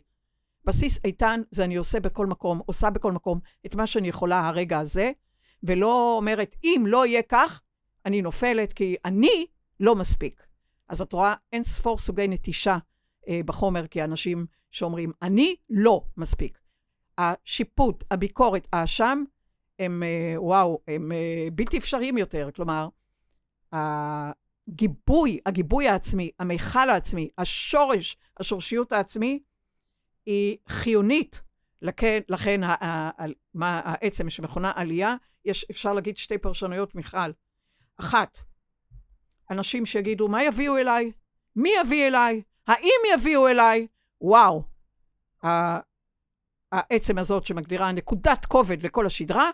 בסיס 0.65 1.05
איתן 1.05 1.43
זה 1.51 1.65
אני 1.65 1.77
עושה 1.77 2.01
בכל 2.01 2.27
מקום, 2.27 2.61
עושה 2.67 2.91
בכל 2.91 3.13
מקום 3.13 3.41
את 3.67 3.75
מה 3.75 3.87
שאני 3.87 4.09
יכולה 4.09 4.49
הרגע 4.49 4.79
הזה, 4.79 5.13
ולא 5.63 6.17
אומרת, 6.17 6.57
אם 6.65 6.85
לא 6.87 7.07
יהיה 7.07 7.23
כך, 7.23 7.63
אני 8.07 8.23
נופלת, 8.23 8.73
כי 8.73 8.97
אני 9.05 9.47
לא 9.81 9.97
מספיק. 9.97 10.47
אז 10.89 11.01
את 11.01 11.13
רואה 11.13 11.35
אין 11.53 11.63
ספור 11.63 11.99
סוגי 11.99 12.29
נטישה 12.29 12.79
אה, 13.29 13.41
בחומר, 13.45 13.87
כי 13.87 14.05
אנשים 14.05 14.47
שאומרים, 14.71 15.13
אני 15.23 15.57
לא 15.71 16.05
מספיק. 16.17 16.59
השיפוט, 17.19 18.05
הביקורת, 18.11 18.69
האשם, 18.73 19.25
הם, 19.79 20.03
אה, 20.03 20.35
וואו, 20.37 20.79
הם 20.89 21.13
אה, 21.13 21.49
בלתי 21.53 21.79
אפשריים 21.79 22.19
יותר. 22.19 22.51
כלומר, 22.57 22.89
הגיבוי, 23.73 25.41
הגיבוי 25.47 25.89
העצמי, 25.89 26.31
המיכל 26.39 26.91
העצמי, 26.91 27.29
השורש, 27.39 28.17
השורשיות 28.41 28.93
העצמי, 28.93 29.43
היא 30.27 30.57
חיונית. 30.69 31.43
לכן, 31.83 32.21
לכן 32.29 32.61
מה 33.55 33.81
העצם 33.85 34.31
שמכונה 34.31 34.73
עלייה, 34.75 35.15
יש, 35.45 35.67
אפשר 35.71 35.93
להגיד 35.93 36.17
שתי 36.17 36.39
פרשנויות, 36.39 36.95
מיכל. 36.95 37.31
אחת, 37.97 38.39
אנשים 39.51 39.87
שיגידו, 39.87 40.29
מה 40.29 40.45
יביאו 40.45 40.77
אליי? 40.77 41.13
מי 41.57 41.71
יביא 41.81 42.07
אליי? 42.07 42.43
האם 42.67 43.01
יביאו 43.15 43.49
אליי? 43.49 43.87
וואו, 44.21 44.63
העצם 46.73 47.19
הזאת 47.19 47.47
שמגדירה 47.47 47.93
נקודת 47.93 48.47
כובד 48.47 48.83
לכל 48.83 49.07
השדרה, 49.07 49.51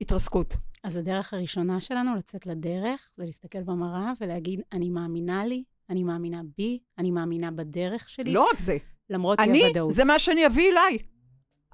התרסקות. 0.00 0.56
אז 0.82 0.96
הדרך 0.96 1.34
הראשונה 1.34 1.80
שלנו 1.80 2.14
לצאת 2.16 2.46
לדרך 2.46 3.10
זה 3.16 3.24
להסתכל 3.24 3.62
במראה 3.62 4.12
ולהגיד, 4.20 4.60
אני 4.72 4.90
מאמינה 4.90 5.46
לי, 5.46 5.64
אני 5.90 6.02
מאמינה 6.02 6.40
בי, 6.58 6.78
אני 6.98 7.10
מאמינה 7.10 7.50
בדרך 7.50 8.08
שלי. 8.08 8.32
לא 8.32 8.48
רק 8.52 8.58
זה. 8.58 8.76
למרות 9.10 9.40
אי-הוודאות. 9.40 9.88
אני, 9.88 9.94
זה 9.94 10.04
מה 10.04 10.18
שאני 10.18 10.46
אביא 10.46 10.72
אליי. 10.72 10.98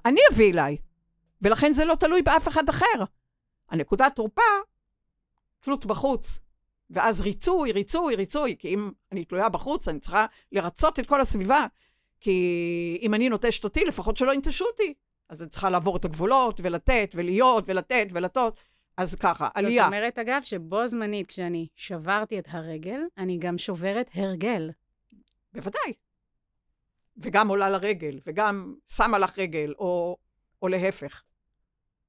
אני 0.05 0.19
אביא 0.33 0.51
אליי. 0.53 0.77
ולכן 1.41 1.73
זה 1.73 1.85
לא 1.85 1.95
תלוי 1.95 2.21
באף 2.21 2.47
אחד 2.47 2.69
אחר. 2.69 3.03
הנקודת 3.69 4.15
תורפה, 4.15 4.41
תלות 5.59 5.85
בחוץ. 5.85 6.39
ואז 6.89 7.21
ריצוי, 7.21 7.71
ריצוי, 7.71 8.15
ריצוי. 8.15 8.55
כי 8.59 8.67
אם 8.67 8.91
אני 9.11 9.25
תלויה 9.25 9.49
בחוץ, 9.49 9.87
אני 9.87 9.99
צריכה 9.99 10.25
לרצות 10.51 10.99
את 10.99 11.05
כל 11.05 11.21
הסביבה. 11.21 11.67
כי 12.19 12.99
אם 13.01 13.13
אני 13.13 13.29
נוטשת 13.29 13.63
אותי, 13.63 13.85
לפחות 13.85 14.17
שלא 14.17 14.33
ינטשו 14.33 14.65
אותי. 14.65 14.93
אז 15.33 15.41
אני 15.41 15.49
צריכה 15.49 15.69
לעבור 15.69 15.97
את 15.97 16.05
הגבולות, 16.05 16.59
ולתת, 16.63 17.11
ולהיות, 17.15 17.63
ולתת, 17.67 18.07
ולתות. 18.11 18.59
אז 18.97 19.15
ככה, 19.15 19.45
זאת 19.45 19.57
עלייה. 19.57 19.83
זאת 19.83 19.87
אומרת, 19.87 20.19
אגב, 20.19 20.41
שבו 20.43 20.87
זמנית, 20.87 21.27
כשאני 21.27 21.67
שברתי 21.75 22.39
את 22.39 22.47
הרגל, 22.49 23.01
אני 23.17 23.37
גם 23.37 23.57
שוברת 23.57 24.09
הרגל. 24.13 24.69
בוודאי. 25.53 25.93
וגם 27.17 27.47
עולה 27.47 27.69
לרגל, 27.69 28.19
וגם 28.25 28.75
שמה 28.87 29.17
לך 29.17 29.39
רגל, 29.39 29.73
או, 29.79 30.17
או 30.61 30.67
להפך. 30.67 31.23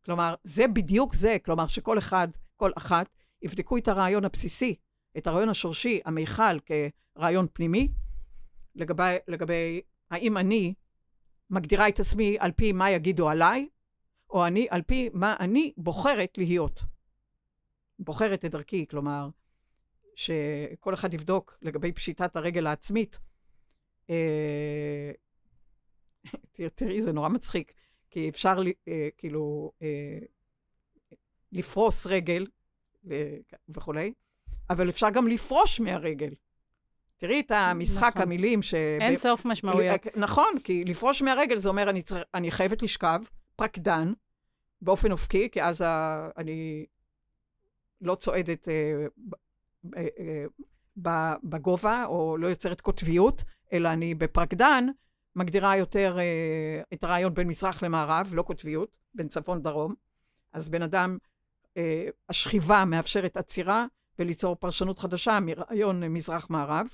כלומר, 0.05 0.35
זה 0.45 0.67
בדיוק 0.67 1.15
זה. 1.15 1.37
כלומר, 1.45 1.67
שכל 1.67 1.99
אחד, 1.99 2.29
כל 2.57 2.71
אחת, 2.79 3.07
יבדקו 3.43 3.77
את 3.77 3.89
הרעיון 3.89 4.25
הבסיסי, 4.25 4.75
את 5.17 5.27
הרעיון 5.27 5.49
השורשי, 5.49 6.01
המיכל, 6.05 6.59
כרעיון 7.17 7.47
פנימי, 7.53 7.89
לגבי, 8.75 9.17
לגבי 9.29 9.81
האם 10.11 10.37
אני 10.37 10.75
מגדירה 11.51 11.89
את 11.89 12.01
עצמי 12.01 12.37
על 12.39 12.53
פי 12.53 12.73
מה 12.73 12.91
יגידו 12.91 13.29
עליי, 13.29 13.69
או 14.31 14.47
אני, 14.47 14.67
על 14.71 14.83
פי 14.83 15.11
מה 15.13 15.37
אני 15.41 15.73
בוחרת 15.77 16.39
להיות. 16.39 16.81
בוחרת 17.99 18.45
את 18.45 18.51
דרכי, 18.51 18.87
כלומר, 18.87 19.29
שכל 20.15 20.95
אחד 20.95 21.15
יבדוק 21.15 21.59
לגבי 21.63 21.93
פשיטת 21.93 22.37
הרגל 22.37 22.67
העצמית. 22.67 23.19
אה, 24.11 25.13
תראי, 26.75 27.03
זה 27.03 27.13
נורא 27.13 27.29
מצחיק, 27.29 27.73
כי 28.11 28.29
אפשר 28.29 28.57
אה, 28.89 29.09
כאילו 29.19 29.73
אה, 29.83 30.19
לפרוס 31.53 32.07
רגל 32.07 32.47
וכולי, 33.69 34.13
אבל 34.71 34.89
אפשר 34.89 35.11
גם 35.11 35.29
לפרוש 35.29 35.81
מהרגל. 35.81 36.35
תראי 37.19 37.41
את 37.41 37.51
המשחק 37.51 38.11
נכון. 38.13 38.23
המילים 38.23 38.63
ש... 38.63 38.75
אין 38.75 39.17
סוף 39.17 39.45
משמעויות. 39.45 40.01
נכון, 40.17 40.53
כי 40.65 40.85
לפרוש 40.85 41.23
מהרגל 41.23 41.59
זה 41.59 41.69
אומר, 41.69 41.91
אני, 41.91 42.03
צר... 42.03 42.23
אני 42.35 42.51
חייבת 42.51 42.83
לשכב, 42.83 43.21
פרקדן, 43.57 44.13
באופן 44.83 45.13
אופקי, 45.13 45.49
כי 45.53 45.63
אז 45.63 45.81
ה... 45.81 46.29
אני 46.37 46.87
לא 48.01 48.15
צועדת 48.15 48.69
אה, 48.69 49.07
אה, 49.97 50.07
אה, 50.19 50.45
בגובה, 51.43 52.05
או 52.07 52.37
לא 52.37 52.47
יוצרת 52.47 52.81
קוטביות, 52.81 53.45
אלא 53.73 53.89
אני 53.89 54.15
בפרקדן, 54.15 54.87
מגדירה 55.37 55.77
יותר 55.77 56.19
אה, 56.19 56.83
את 56.93 57.05
הרעיון 57.05 57.35
בין 57.35 57.49
מזרח 57.49 57.83
למערב, 57.83 58.31
לא 58.33 58.43
קוטביות, 58.43 58.97
בין 59.15 59.29
צפון 59.29 59.59
לדרום. 59.59 59.95
אז 60.53 60.69
בן 60.69 60.83
אדם, 60.83 61.19
אה, 61.77 62.07
השכיבה 62.29 62.85
מאפשרת 62.85 63.37
עצירה 63.37 63.87
וליצור 64.19 64.55
פרשנות 64.55 64.99
חדשה 64.99 65.39
מרעיון 65.41 66.05
מזרח-מערב. 66.09 66.87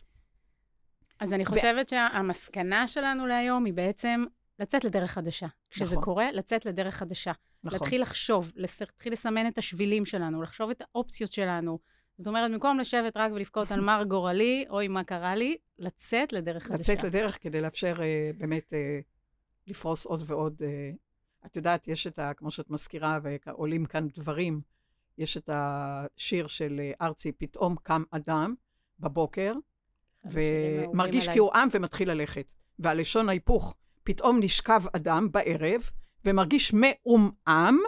אז 1.20 1.34
אני 1.34 1.46
חושבת 1.46 1.86
ו... 1.86 1.90
שהמסקנה 1.90 2.88
שלנו 2.88 3.26
להיום 3.26 3.64
היא 3.64 3.74
בעצם 3.74 4.24
לצאת 4.58 4.84
לדרך 4.84 5.10
חדשה. 5.10 5.46
כשזה 5.70 5.94
נכון. 5.94 6.04
קורה, 6.04 6.32
לצאת 6.32 6.66
לדרך 6.66 6.94
חדשה. 6.94 7.32
נכון. 7.64 7.78
להתחיל 7.78 8.02
לחשוב, 8.02 8.52
להתחיל 8.56 9.12
לסמן 9.12 9.46
את 9.46 9.58
השבילים 9.58 10.04
שלנו, 10.04 10.42
לחשוב 10.42 10.70
את 10.70 10.82
האופציות 10.82 11.32
שלנו. 11.32 11.78
זאת 12.18 12.26
אומרת, 12.26 12.50
במקום 12.50 12.78
לשבת 12.78 13.16
רק 13.16 13.32
ולבכות 13.32 13.72
על 13.72 13.80
מר 13.80 14.04
גורלי, 14.08 14.64
אוי, 14.70 14.88
מה 14.88 15.04
קרה 15.04 15.34
לי, 15.34 15.56
לצאת 15.78 16.32
לדרך 16.32 16.62
חדשה. 16.62 16.92
לצאת 16.92 17.04
לדרך 17.04 17.42
כדי 17.42 17.60
לאפשר 17.60 17.96
uh, 17.96 18.38
באמת 18.38 18.72
uh, 18.72 19.02
לפרוס 19.66 20.06
עוד 20.06 20.22
ועוד. 20.26 20.62
Uh, 20.62 21.46
את 21.46 21.56
יודעת, 21.56 21.88
יש 21.88 22.06
את 22.06 22.18
ה... 22.18 22.34
כמו 22.34 22.50
שאת 22.50 22.70
מזכירה, 22.70 23.18
ועולים 23.22 23.86
כאן 23.86 24.08
דברים, 24.08 24.60
יש 25.18 25.36
את 25.36 25.50
השיר 25.52 26.46
של 26.46 26.80
uh, 26.80 27.04
ארצי, 27.04 27.32
פתאום 27.32 27.76
קם 27.82 28.02
אדם 28.10 28.54
בבוקר, 29.00 29.54
ומרגיש 30.24 31.28
כי 31.28 31.38
הוא 31.38 31.50
עם 31.54 31.68
ומתחיל 31.72 32.10
ללכת. 32.10 32.46
והלשון 32.78 33.28
ההיפוך, 33.28 33.74
פתאום 34.04 34.38
נשכב 34.40 34.82
אדם 34.96 35.32
בערב, 35.32 35.90
ומרגיש 36.24 36.72
מעומעם, 36.72 37.78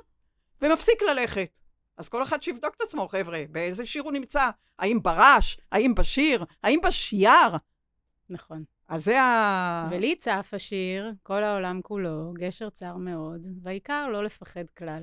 ומפסיק 0.62 1.02
ללכת. 1.02 1.48
אז 1.96 2.08
כל 2.08 2.22
אחד 2.22 2.42
שיבדוק 2.42 2.74
את 2.76 2.80
עצמו, 2.80 3.08
חבר'ה, 3.08 3.42
באיזה 3.50 3.86
שיר 3.86 4.02
הוא 4.02 4.12
נמצא. 4.12 4.50
האם 4.78 5.02
ברש? 5.02 5.60
האם 5.72 5.94
בשיר? 5.94 6.44
האם 6.62 6.78
בשייר? 6.84 7.56
נכון. 8.30 8.64
אז 8.88 9.04
זה 9.04 9.22
ה... 9.22 9.88
ולי 9.90 10.16
צף 10.16 10.50
השיר, 10.52 11.12
כל 11.22 11.42
העולם 11.42 11.80
כולו, 11.82 12.32
גשר 12.34 12.70
צר 12.70 12.96
מאוד, 12.96 13.46
והעיקר 13.62 14.08
לא 14.08 14.24
לפחד 14.24 14.70
כלל. 14.78 15.02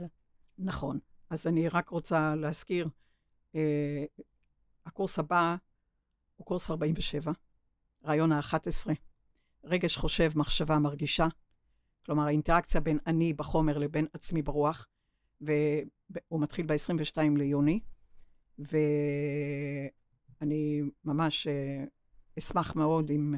נכון. 0.59 0.99
אז 1.29 1.47
אני 1.47 1.69
רק 1.69 1.89
רוצה 1.89 2.35
להזכיר, 2.35 2.87
אה, 3.55 4.05
הקורס 4.85 5.19
הבא 5.19 5.55
הוא 6.35 6.45
קורס 6.45 6.71
47, 6.71 7.31
רעיון 8.05 8.31
ה-11, 8.31 8.89
רגש 9.63 9.97
חושב, 9.97 10.31
מחשבה 10.35 10.79
מרגישה. 10.79 11.27
כלומר, 12.05 12.23
האינטראקציה 12.23 12.81
בין 12.81 12.99
אני 13.07 13.33
בחומר 13.33 13.77
לבין 13.77 14.05
עצמי 14.13 14.41
ברוח. 14.41 14.87
והוא 15.41 16.41
מתחיל 16.41 16.65
ב-22 16.65 17.17
ליוני, 17.37 17.79
ואני 18.59 19.91
ממש 21.05 21.47
אה, 21.47 21.83
אשמח 22.37 22.75
מאוד 22.75 23.11
אם, 23.11 23.35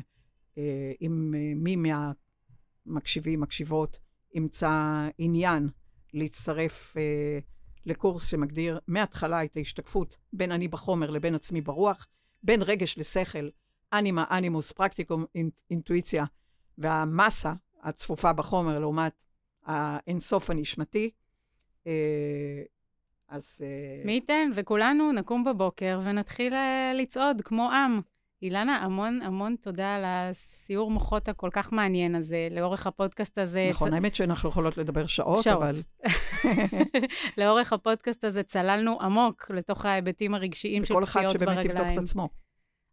אה, 0.58 0.92
אה, 1.02 1.08
מי 1.56 1.76
מהמקשיבים, 1.76 3.42
מקשיבות, 3.42 4.00
ימצא 4.34 4.72
עניין 5.18 5.70
להצטרף 6.14 6.96
לקורס 7.86 8.26
שמגדיר 8.26 8.80
מההתחלה 8.88 9.44
את 9.44 9.58
ההשתקפות 9.58 10.18
בין 10.34 10.52
אני 10.52 10.68
בחומר 10.68 11.10
לבין 11.10 11.36
עצמי 11.36 11.62
ברוח, 11.62 12.08
בין 12.44 12.62
רגש 12.62 12.98
לשכל, 12.98 13.50
אנימה, 13.94 14.26
אנימוס, 14.32 14.72
פרקטיקום, 14.72 15.26
אינטואיציה, 15.70 16.26
והמסה 16.78 17.54
הצפופה 17.84 18.34
בחומר 18.34 18.80
לעומת 18.80 19.14
האינסוף 19.66 20.50
הנשמתי. 20.50 21.10
אה, 21.88 22.64
אז... 23.28 23.58
אה, 23.62 24.06
מי 24.06 24.12
ייתן, 24.12 24.52
וכולנו 24.56 25.12
נקום 25.12 25.44
בבוקר 25.44 26.00
ונתחיל 26.04 26.54
אה, 26.54 26.92
לצעוד 26.96 27.42
כמו 27.42 27.72
עם. 27.72 28.02
אילנה, 28.42 28.78
המון 28.78 29.22
המון 29.22 29.56
תודה 29.62 29.96
על 29.96 30.04
הסיור 30.06 30.92
מוחות 30.92 31.28
הכל 31.28 31.50
כך 31.52 31.74
מעניין 31.74 32.16
הזה, 32.16 32.48
לאורך 32.52 32.88
הפודקאסט 32.88 33.38
הזה. 33.38 33.68
נכון, 33.70 33.90
צ... 33.90 33.94
האמת 33.94 34.16
שאנחנו 34.16 34.50
יכולות 34.50 34.78
לדבר 34.78 35.06
שעות, 35.06 35.44
שעות. 35.44 35.64
אבל... 35.64 35.74
לאורך 37.38 37.74
הפודקאסט 37.74 38.24
הזה 38.24 38.44
צללנו 38.44 39.02
עמוק 39.02 39.52
לתוך 39.52 39.86
ההיבטים 39.86 40.34
הרגשיים 40.34 40.86
של 40.86 40.94
פציעות 41.02 41.36
ברגליים. 41.36 41.36
וכל 41.36 41.64
אחד 41.64 41.64
שבאמת 41.64 41.66
יבדוק 41.66 41.98
את 41.98 42.04
עצמו. 42.04 42.30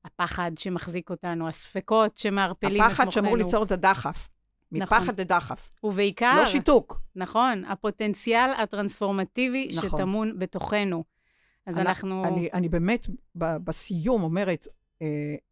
הפחד 0.04 0.52
שמחזיק 0.58 1.10
אותנו, 1.10 1.48
הספקות 1.48 2.16
שמערפלים 2.16 2.82
את 2.82 2.88
מוחנו. 2.88 2.92
הפחד 2.92 3.10
שאמור 3.10 3.36
ליצור 3.36 3.64
את 3.64 3.72
הדחף. 3.72 4.28
מפחד 4.72 5.02
נכון. 5.02 5.14
לדחף. 5.18 5.70
ובעיקר... 5.84 6.36
לא 6.36 6.46
שיתוק. 6.46 7.00
נכון, 7.16 7.64
הפוטנציאל 7.64 8.50
הטרנספורמטיבי 8.58 9.68
נכון. 9.76 9.88
שטמון 9.88 10.38
בתוכנו. 10.38 11.04
אז 11.66 11.78
אני, 11.78 11.88
אנחנו... 11.88 12.24
אני, 12.24 12.48
אני 12.52 12.68
באמת 12.68 13.06
ב, 13.38 13.56
בסיום 13.56 14.22
אומרת, 14.22 14.66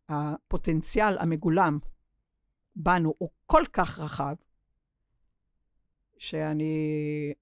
הפוטנציאל 0.08 1.18
המגולם 1.18 1.78
בנו 2.76 3.14
הוא 3.18 3.28
כל 3.46 3.62
כך 3.72 3.98
רחב, 3.98 4.34
שאני 6.18 7.32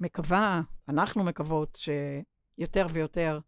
מקווה, 0.00 0.62
אנחנו 0.88 1.24
מקוות, 1.24 1.78
שיותר 1.78 2.86
ויותר 2.90 3.38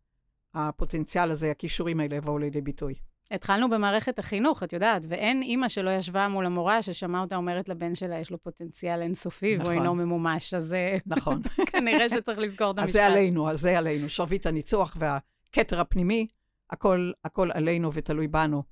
הפוטנציאל 0.54 1.30
הזה, 1.30 1.50
הכישורים 1.50 2.00
האלה 2.00 2.16
יבואו 2.16 2.38
לידי 2.38 2.60
ביטוי. 2.60 2.94
התחלנו 3.30 3.70
במערכת 3.70 4.18
החינוך, 4.18 4.62
את 4.62 4.72
יודעת, 4.72 5.02
ואין 5.08 5.42
אימא 5.42 5.68
שלא 5.68 5.90
ישבה 5.90 6.28
מול 6.28 6.46
המורה 6.46 6.82
ששמעה 6.82 7.20
אותה 7.20 7.36
אומרת 7.36 7.68
לבן 7.68 7.94
שלה, 7.94 8.18
יש 8.18 8.30
לו 8.30 8.42
פוטנציאל 8.42 9.02
אינסופי 9.02 9.56
נכון. 9.56 9.66
והוא 9.66 9.80
אינו 9.80 9.94
ממומש, 9.94 10.54
אז 10.54 10.72
אה, 10.72 10.96
נכון. 11.06 11.42
כנראה 11.72 12.08
שצריך 12.08 12.38
לזכור 12.38 12.70
את 12.70 12.78
המשפט. 12.78 12.88
אז 12.88 12.92
זה 12.92 13.06
עלינו, 13.06 13.50
אז 13.50 13.60
זה 13.60 13.78
עלינו. 13.78 14.08
שרביט 14.08 14.46
הניצוח 14.46 14.96
והכתר 14.98 15.80
הפנימי, 15.80 16.26
הכל, 16.70 17.12
הכל 17.24 17.50
עלינו 17.52 17.92
ותלוי 17.92 18.28
בנו. 18.28 18.62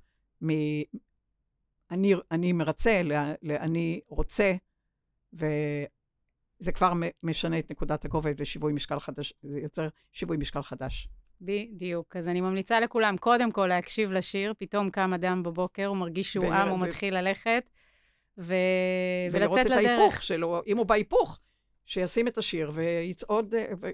מ... 0.43 0.49
אני, 1.91 2.13
אני 2.31 2.53
מרצה 2.53 3.01
לאני 3.41 3.99
רוצה, 4.07 4.53
וזה 5.33 6.71
כבר 6.73 6.93
משנה 7.23 7.59
את 7.59 7.71
נקודת 7.71 8.05
הכובד 8.05 8.33
ושיווי 8.37 8.73
משקל 8.73 8.99
חדש, 8.99 9.33
זה 9.43 9.59
יוצר 9.59 9.87
שיווי 10.11 10.37
משקל 10.37 10.61
חדש. 10.61 11.09
בדיוק. 11.41 12.15
אז 12.15 12.27
אני 12.27 12.41
ממליצה 12.41 12.79
לכולם, 12.79 13.17
קודם 13.17 13.51
כל 13.51 13.67
להקשיב 13.67 14.11
לשיר, 14.11 14.53
פתאום 14.57 14.89
קם 14.89 15.13
אדם 15.13 15.43
בבוקר, 15.43 15.85
הוא 15.85 15.97
מרגיש 15.97 16.33
שהוא 16.33 16.53
עם, 16.53 16.69
הוא 16.69 16.79
מתחיל 16.79 17.17
ללכת, 17.17 17.69
ו... 18.37 18.55
ולצאת 19.31 19.47
לדרך. 19.47 19.51
ולראות 19.55 19.65
את 19.65 19.71
ההיפוך 19.71 20.23
שלו, 20.23 20.61
אם 20.67 20.77
הוא 20.77 20.85
בהיפוך, 20.85 21.39
שישים 21.85 22.27
את 22.27 22.37
השיר 22.37 22.71
ויצעוד, 22.73 23.53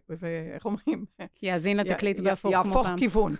ואיך 0.09 0.65
אומרים? 0.65 1.05
יאזין 1.43 1.77
לתקליט 1.77 2.19
בהפוך 2.19 2.55
כמו 2.55 2.63
פעם. 2.63 2.83
יהפוך 2.83 2.99
כיוון. 2.99 3.33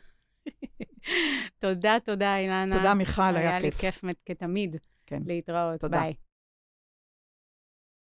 תודה, 1.59 1.97
תודה, 2.05 2.37
אילנה. 2.37 2.77
תודה, 2.77 2.93
מיכל, 2.93 3.21
היה 3.21 3.33
כיף. 3.33 3.45
היה 3.45 3.59
לי 3.59 3.71
כיף 3.71 4.03
כתמיד. 4.25 4.75
כן. 5.05 5.21
להתראות. 5.25 5.79
תודה. 5.79 5.99
ביי. 5.99 6.13